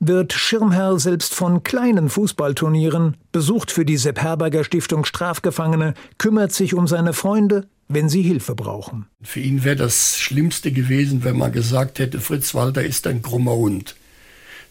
Wird 0.00 0.32
Schirmherr 0.32 0.98
selbst 0.98 1.34
von 1.34 1.62
kleinen 1.62 2.08
Fußballturnieren, 2.08 3.16
besucht 3.30 3.70
für 3.70 3.84
die 3.84 3.96
Sepp 3.96 4.20
Herberger 4.20 4.64
Stiftung 4.64 5.04
Strafgefangene, 5.04 5.94
kümmert 6.18 6.52
sich 6.52 6.74
um 6.74 6.88
seine 6.88 7.12
Freunde, 7.12 7.68
wenn 7.88 8.08
sie 8.08 8.22
Hilfe 8.22 8.54
brauchen. 8.54 9.06
Für 9.22 9.40
ihn 9.40 9.64
wäre 9.64 9.76
das 9.76 10.18
Schlimmste 10.18 10.72
gewesen, 10.72 11.24
wenn 11.24 11.36
man 11.36 11.52
gesagt 11.52 11.98
hätte, 11.98 12.20
Fritz 12.20 12.54
Walter 12.54 12.82
ist 12.82 13.06
ein 13.06 13.22
krummer 13.22 13.54
Hund. 13.54 13.94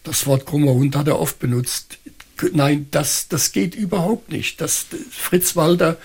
Das 0.04 0.26
Wort 0.26 0.46
krummer 0.46 0.72
Hund 0.72 0.94
hat 0.96 1.08
er 1.08 1.18
oft 1.18 1.38
benutzt. 1.40 1.98
Nein, 2.52 2.86
das, 2.90 3.26
das 3.28 3.52
geht 3.52 3.74
überhaupt 3.74 4.30
nicht. 4.30 4.60
Das, 4.60 4.86
Fritz 5.10 5.56
Walter 5.56 5.96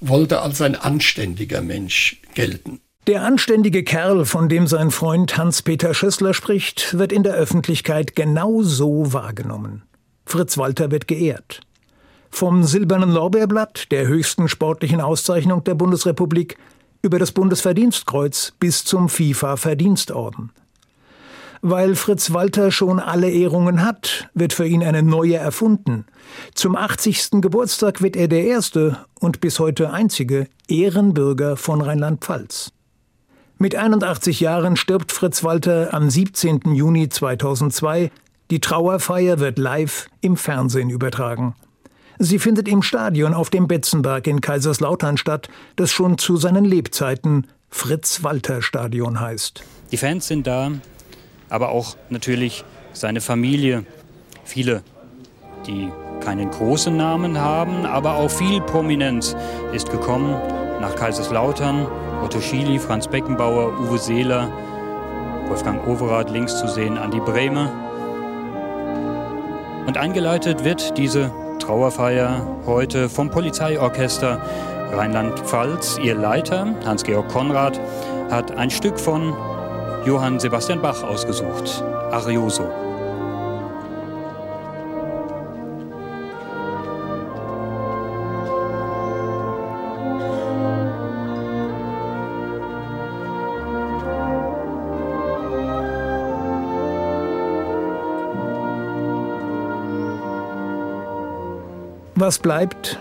wollte 0.00 0.42
als 0.42 0.60
ein 0.60 0.74
anständiger 0.74 1.62
Mensch 1.62 2.20
gelten. 2.34 2.80
Der 3.06 3.22
anständige 3.22 3.84
Kerl, 3.84 4.24
von 4.24 4.48
dem 4.48 4.66
sein 4.66 4.90
Freund 4.90 5.36
Hans-Peter 5.36 5.94
Schössler 5.94 6.34
spricht, 6.34 6.98
wird 6.98 7.12
in 7.12 7.22
der 7.22 7.34
Öffentlichkeit 7.34 8.16
genau 8.16 8.62
so 8.62 9.12
wahrgenommen. 9.12 9.82
Fritz 10.26 10.58
Walter 10.58 10.90
wird 10.90 11.06
geehrt. 11.06 11.60
Vom 12.30 12.64
Silbernen 12.64 13.10
Lorbeerblatt, 13.10 13.92
der 13.92 14.08
höchsten 14.08 14.48
sportlichen 14.48 15.00
Auszeichnung 15.00 15.62
der 15.62 15.74
Bundesrepublik, 15.74 16.56
über 17.02 17.18
das 17.18 17.32
Bundesverdienstkreuz 17.32 18.54
bis 18.58 18.84
zum 18.84 19.08
FIFA-Verdienstorden. 19.08 20.50
Weil 21.66 21.94
Fritz 21.94 22.34
Walter 22.34 22.70
schon 22.70 23.00
alle 23.00 23.30
Ehrungen 23.30 23.82
hat, 23.82 24.28
wird 24.34 24.52
für 24.52 24.66
ihn 24.66 24.84
eine 24.84 25.02
neue 25.02 25.36
erfunden. 25.36 26.04
Zum 26.52 26.76
80. 26.76 27.40
Geburtstag 27.40 28.02
wird 28.02 28.16
er 28.16 28.28
der 28.28 28.44
erste 28.44 28.98
und 29.18 29.40
bis 29.40 29.58
heute 29.58 29.90
einzige 29.90 30.46
Ehrenbürger 30.68 31.56
von 31.56 31.80
Rheinland-Pfalz. 31.80 32.70
Mit 33.56 33.76
81 33.76 34.40
Jahren 34.40 34.76
stirbt 34.76 35.10
Fritz 35.10 35.42
Walter 35.42 35.94
am 35.94 36.10
17. 36.10 36.74
Juni 36.74 37.08
2002. 37.08 38.10
Die 38.50 38.60
Trauerfeier 38.60 39.38
wird 39.38 39.58
live 39.58 40.10
im 40.20 40.36
Fernsehen 40.36 40.90
übertragen. 40.90 41.54
Sie 42.18 42.38
findet 42.38 42.68
im 42.68 42.82
Stadion 42.82 43.32
auf 43.32 43.48
dem 43.48 43.68
Betzenberg 43.68 44.26
in 44.26 44.42
Kaiserslautern 44.42 45.16
statt, 45.16 45.48
das 45.76 45.90
schon 45.90 46.18
zu 46.18 46.36
seinen 46.36 46.66
Lebzeiten 46.66 47.46
Fritz-Walter-Stadion 47.70 49.18
heißt. 49.18 49.64
Die 49.92 49.96
Fans 49.96 50.28
sind 50.28 50.46
da, 50.46 50.70
aber 51.48 51.70
auch 51.70 51.96
natürlich 52.10 52.64
seine 52.92 53.20
Familie. 53.20 53.84
Viele, 54.44 54.82
die 55.66 55.90
keinen 56.20 56.50
großen 56.50 56.96
Namen 56.96 57.38
haben, 57.38 57.86
aber 57.86 58.16
auch 58.16 58.30
viel 58.30 58.60
Prominenz 58.60 59.36
ist 59.72 59.90
gekommen 59.90 60.36
nach 60.80 60.94
Kaiserslautern. 60.96 61.86
Otto 62.22 62.40
Schily, 62.40 62.78
Franz 62.78 63.08
Beckenbauer, 63.08 63.78
Uwe 63.80 63.98
Seeler, 63.98 64.50
Wolfgang 65.48 65.86
Overath 65.86 66.30
links 66.30 66.58
zu 66.58 66.68
sehen, 66.68 66.96
Andi 66.96 67.20
Brehme. 67.20 67.70
Und 69.86 69.98
eingeleitet 69.98 70.64
wird 70.64 70.96
diese 70.96 71.30
Trauerfeier 71.58 72.46
heute 72.66 73.08
vom 73.08 73.30
Polizeiorchester 73.30 74.40
Rheinland-Pfalz. 74.92 75.98
Ihr 76.02 76.14
Leiter, 76.14 76.74
Hans-Georg 76.84 77.28
Konrad, 77.28 77.78
hat 78.30 78.56
ein 78.56 78.70
Stück 78.70 78.98
von 78.98 79.34
Johann 80.04 80.38
Sebastian 80.38 80.82
Bach 80.82 81.02
ausgesucht, 81.02 81.82
Arioso. 82.10 82.70
Was 102.16 102.38
bleibt? 102.38 102.98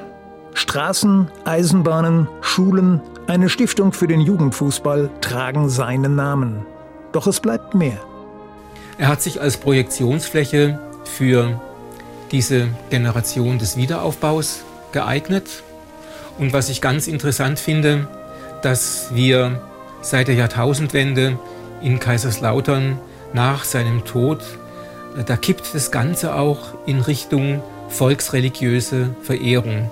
Straßen, 0.54 1.30
Eisenbahnen, 1.46 2.28
Schulen, 2.42 3.02
eine 3.28 3.50
Stiftung 3.50 3.92
für 3.94 4.08
den 4.08 4.22
Jugendfußball 4.22 5.10
tragen 5.22 5.70
seinen 5.70 6.16
Namen. 6.16 6.66
Doch 7.14 7.28
es 7.28 7.40
bleibt 7.40 7.76
mehr. 7.76 7.98
Er 8.98 9.08
hat 9.08 9.22
sich 9.22 9.40
als 9.40 9.58
Projektionsfläche 9.58 10.80
für 11.06 11.62
diese 12.32 12.68
Generation 12.90 13.60
des 13.60 13.78
Wiederaufbaus 13.78 14.64
geeignet. 14.92 15.64
Und 16.38 16.52
was 16.52 16.70
ich 16.70 16.82
ganz 16.82 17.08
interessant 17.08 17.60
finde, 17.60 18.08
dass 18.64 19.10
wir 19.14 19.62
seit 20.02 20.28
der 20.28 20.36
Jahrtausendwende 20.36 21.38
in 21.82 22.00
Kaiserslautern 22.00 23.00
nach 23.34 23.64
seinem 23.64 24.04
Tod, 24.06 24.42
da 25.26 25.38
kippt 25.38 25.74
das 25.74 25.92
Ganze 25.92 26.36
auch 26.36 26.88
in 26.88 27.00
Richtung 27.00 27.62
volksreligiöse 27.90 29.16
Verehrung. 29.22 29.92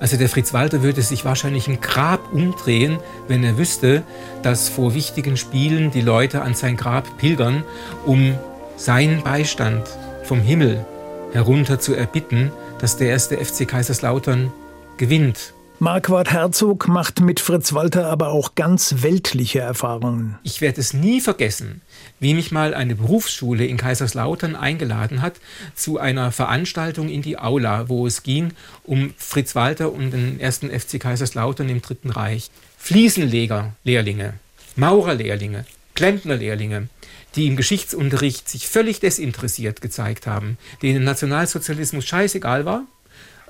Also 0.00 0.16
der 0.16 0.30
Fritz 0.30 0.54
Walter 0.54 0.82
würde 0.82 1.02
sich 1.02 1.26
wahrscheinlich 1.26 1.68
im 1.68 1.80
Grab 1.80 2.32
umdrehen, 2.32 2.98
wenn 3.28 3.44
er 3.44 3.58
wüsste, 3.58 4.02
dass 4.42 4.70
vor 4.70 4.94
wichtigen 4.94 5.36
Spielen 5.36 5.90
die 5.90 6.00
Leute 6.00 6.40
an 6.40 6.54
sein 6.54 6.78
Grab 6.78 7.18
pilgern, 7.18 7.62
um 8.06 8.36
seinen 8.76 9.22
Beistand 9.22 9.84
vom 10.24 10.40
Himmel 10.40 10.86
herunter 11.32 11.78
zu 11.78 11.94
erbitten, 11.94 12.50
dass 12.78 12.96
der 12.96 13.10
erste 13.10 13.36
FC 13.36 13.68
Kaiserslautern 13.68 14.50
gewinnt. 14.96 15.52
Marquardt 15.82 16.30
Herzog 16.30 16.88
macht 16.88 17.22
mit 17.22 17.40
Fritz 17.40 17.72
Walter 17.72 18.06
aber 18.08 18.28
auch 18.28 18.54
ganz 18.54 18.96
weltliche 18.98 19.60
Erfahrungen. 19.60 20.38
Ich 20.42 20.60
werde 20.60 20.78
es 20.78 20.92
nie 20.92 21.22
vergessen, 21.22 21.80
wie 22.18 22.34
mich 22.34 22.52
mal 22.52 22.74
eine 22.74 22.94
Berufsschule 22.94 23.64
in 23.64 23.78
Kaiserslautern 23.78 24.56
eingeladen 24.56 25.22
hat 25.22 25.40
zu 25.74 25.98
einer 25.98 26.32
Veranstaltung 26.32 27.08
in 27.08 27.22
die 27.22 27.38
Aula, 27.38 27.88
wo 27.88 28.06
es 28.06 28.22
ging 28.22 28.52
um 28.84 29.14
Fritz 29.16 29.54
Walter 29.54 29.90
und 29.90 30.10
den 30.10 30.38
ersten 30.38 30.68
FC 30.68 31.00
Kaiserslautern 31.00 31.70
im 31.70 31.80
Dritten 31.80 32.10
Reich. 32.10 32.50
Fliesenleger-Lehrlinge, 32.76 34.34
Maurerlehrlinge, 34.76 35.64
Klempnerlehrlinge, 35.94 36.90
die 37.36 37.46
im 37.46 37.56
Geschichtsunterricht 37.56 38.50
sich 38.50 38.68
völlig 38.68 39.00
desinteressiert 39.00 39.80
gezeigt 39.80 40.26
haben, 40.26 40.58
denen 40.82 41.04
Nationalsozialismus 41.04 42.04
scheißegal 42.04 42.66
war. 42.66 42.82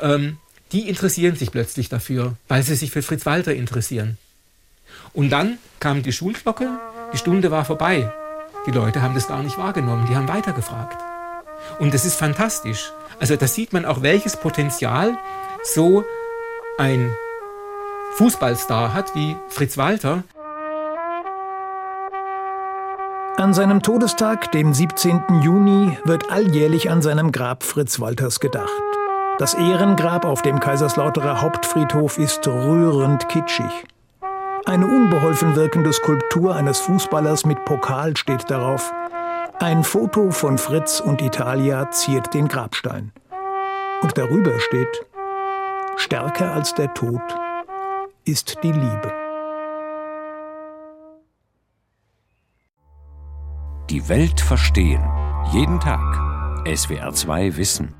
Ähm, 0.01 0.38
die 0.72 0.88
interessieren 0.88 1.37
sich 1.37 1.50
plötzlich 1.50 1.88
dafür, 1.88 2.35
weil 2.48 2.62
sie 2.62 2.74
sich 2.74 2.90
für 2.90 3.02
Fritz 3.02 3.26
Walter 3.26 3.54
interessieren. 3.54 4.18
Und 5.12 5.30
dann 5.30 5.59
kam 5.80 6.02
die 6.02 6.12
Schulglocke, 6.12 6.68
die 7.12 7.18
Stunde 7.18 7.50
war 7.50 7.64
vorbei. 7.64 8.12
Die 8.66 8.70
Leute 8.70 9.02
haben 9.02 9.14
das 9.14 9.28
gar 9.28 9.42
nicht 9.42 9.59
wahrgenommen, 9.59 10.06
die 10.09 10.14
haben 10.14 10.28
weitergefragt. 10.28 10.98
Und 11.78 11.94
das 11.94 12.04
ist 12.04 12.14
fantastisch. 12.14 12.92
Also 13.18 13.37
da 13.37 13.46
sieht 13.46 13.72
man 13.72 13.85
auch, 13.85 14.02
welches 14.02 14.37
Potenzial 14.37 15.16
so 15.64 16.04
ein 16.78 17.14
Fußballstar 18.14 18.94
hat 18.94 19.14
wie 19.14 19.37
Fritz 19.48 19.76
Walter. 19.76 20.24
An 23.37 23.54
seinem 23.54 23.83
Todestag, 23.83 24.52
dem 24.52 24.74
17. 24.74 25.42
Juni, 25.42 25.96
wird 26.04 26.30
alljährlich 26.30 26.90
an 26.90 27.00
seinem 27.00 27.33
Grab 27.33 27.62
Fritz 27.62 27.98
Walters 28.00 28.40
gedacht. 28.40 28.68
Das 29.40 29.55
Ehrengrab 29.55 30.26
auf 30.26 30.42
dem 30.42 30.61
Kaiserslauterer 30.61 31.40
Hauptfriedhof 31.40 32.18
ist 32.18 32.46
rührend 32.46 33.26
kitschig. 33.31 33.87
Eine 34.66 34.85
unbeholfen 34.85 35.57
wirkende 35.57 35.94
Skulptur 35.94 36.55
eines 36.55 36.81
Fußballers 36.81 37.46
mit 37.46 37.64
Pokal 37.64 38.18
steht 38.18 38.50
darauf. 38.50 38.92
Ein 39.59 39.83
Foto 39.83 40.31
von 40.31 40.59
Fritz 40.59 41.00
und 41.00 41.22
Italia 41.22 41.90
ziert 41.90 42.35
den 42.35 42.48
Grabstein. 42.48 43.12
Und 44.03 44.18
darüber 44.18 44.61
steht, 44.61 45.07
stärker 45.96 46.53
als 46.53 46.74
der 46.74 46.92
Tod 46.92 47.22
ist 48.26 48.59
die 48.62 48.72
Liebe. 48.72 49.11
Die 53.88 54.07
Welt 54.07 54.38
verstehen. 54.38 55.03
Jeden 55.50 55.81
Tag. 55.81 56.03
SWR2 56.66 57.57
Wissen. 57.57 57.99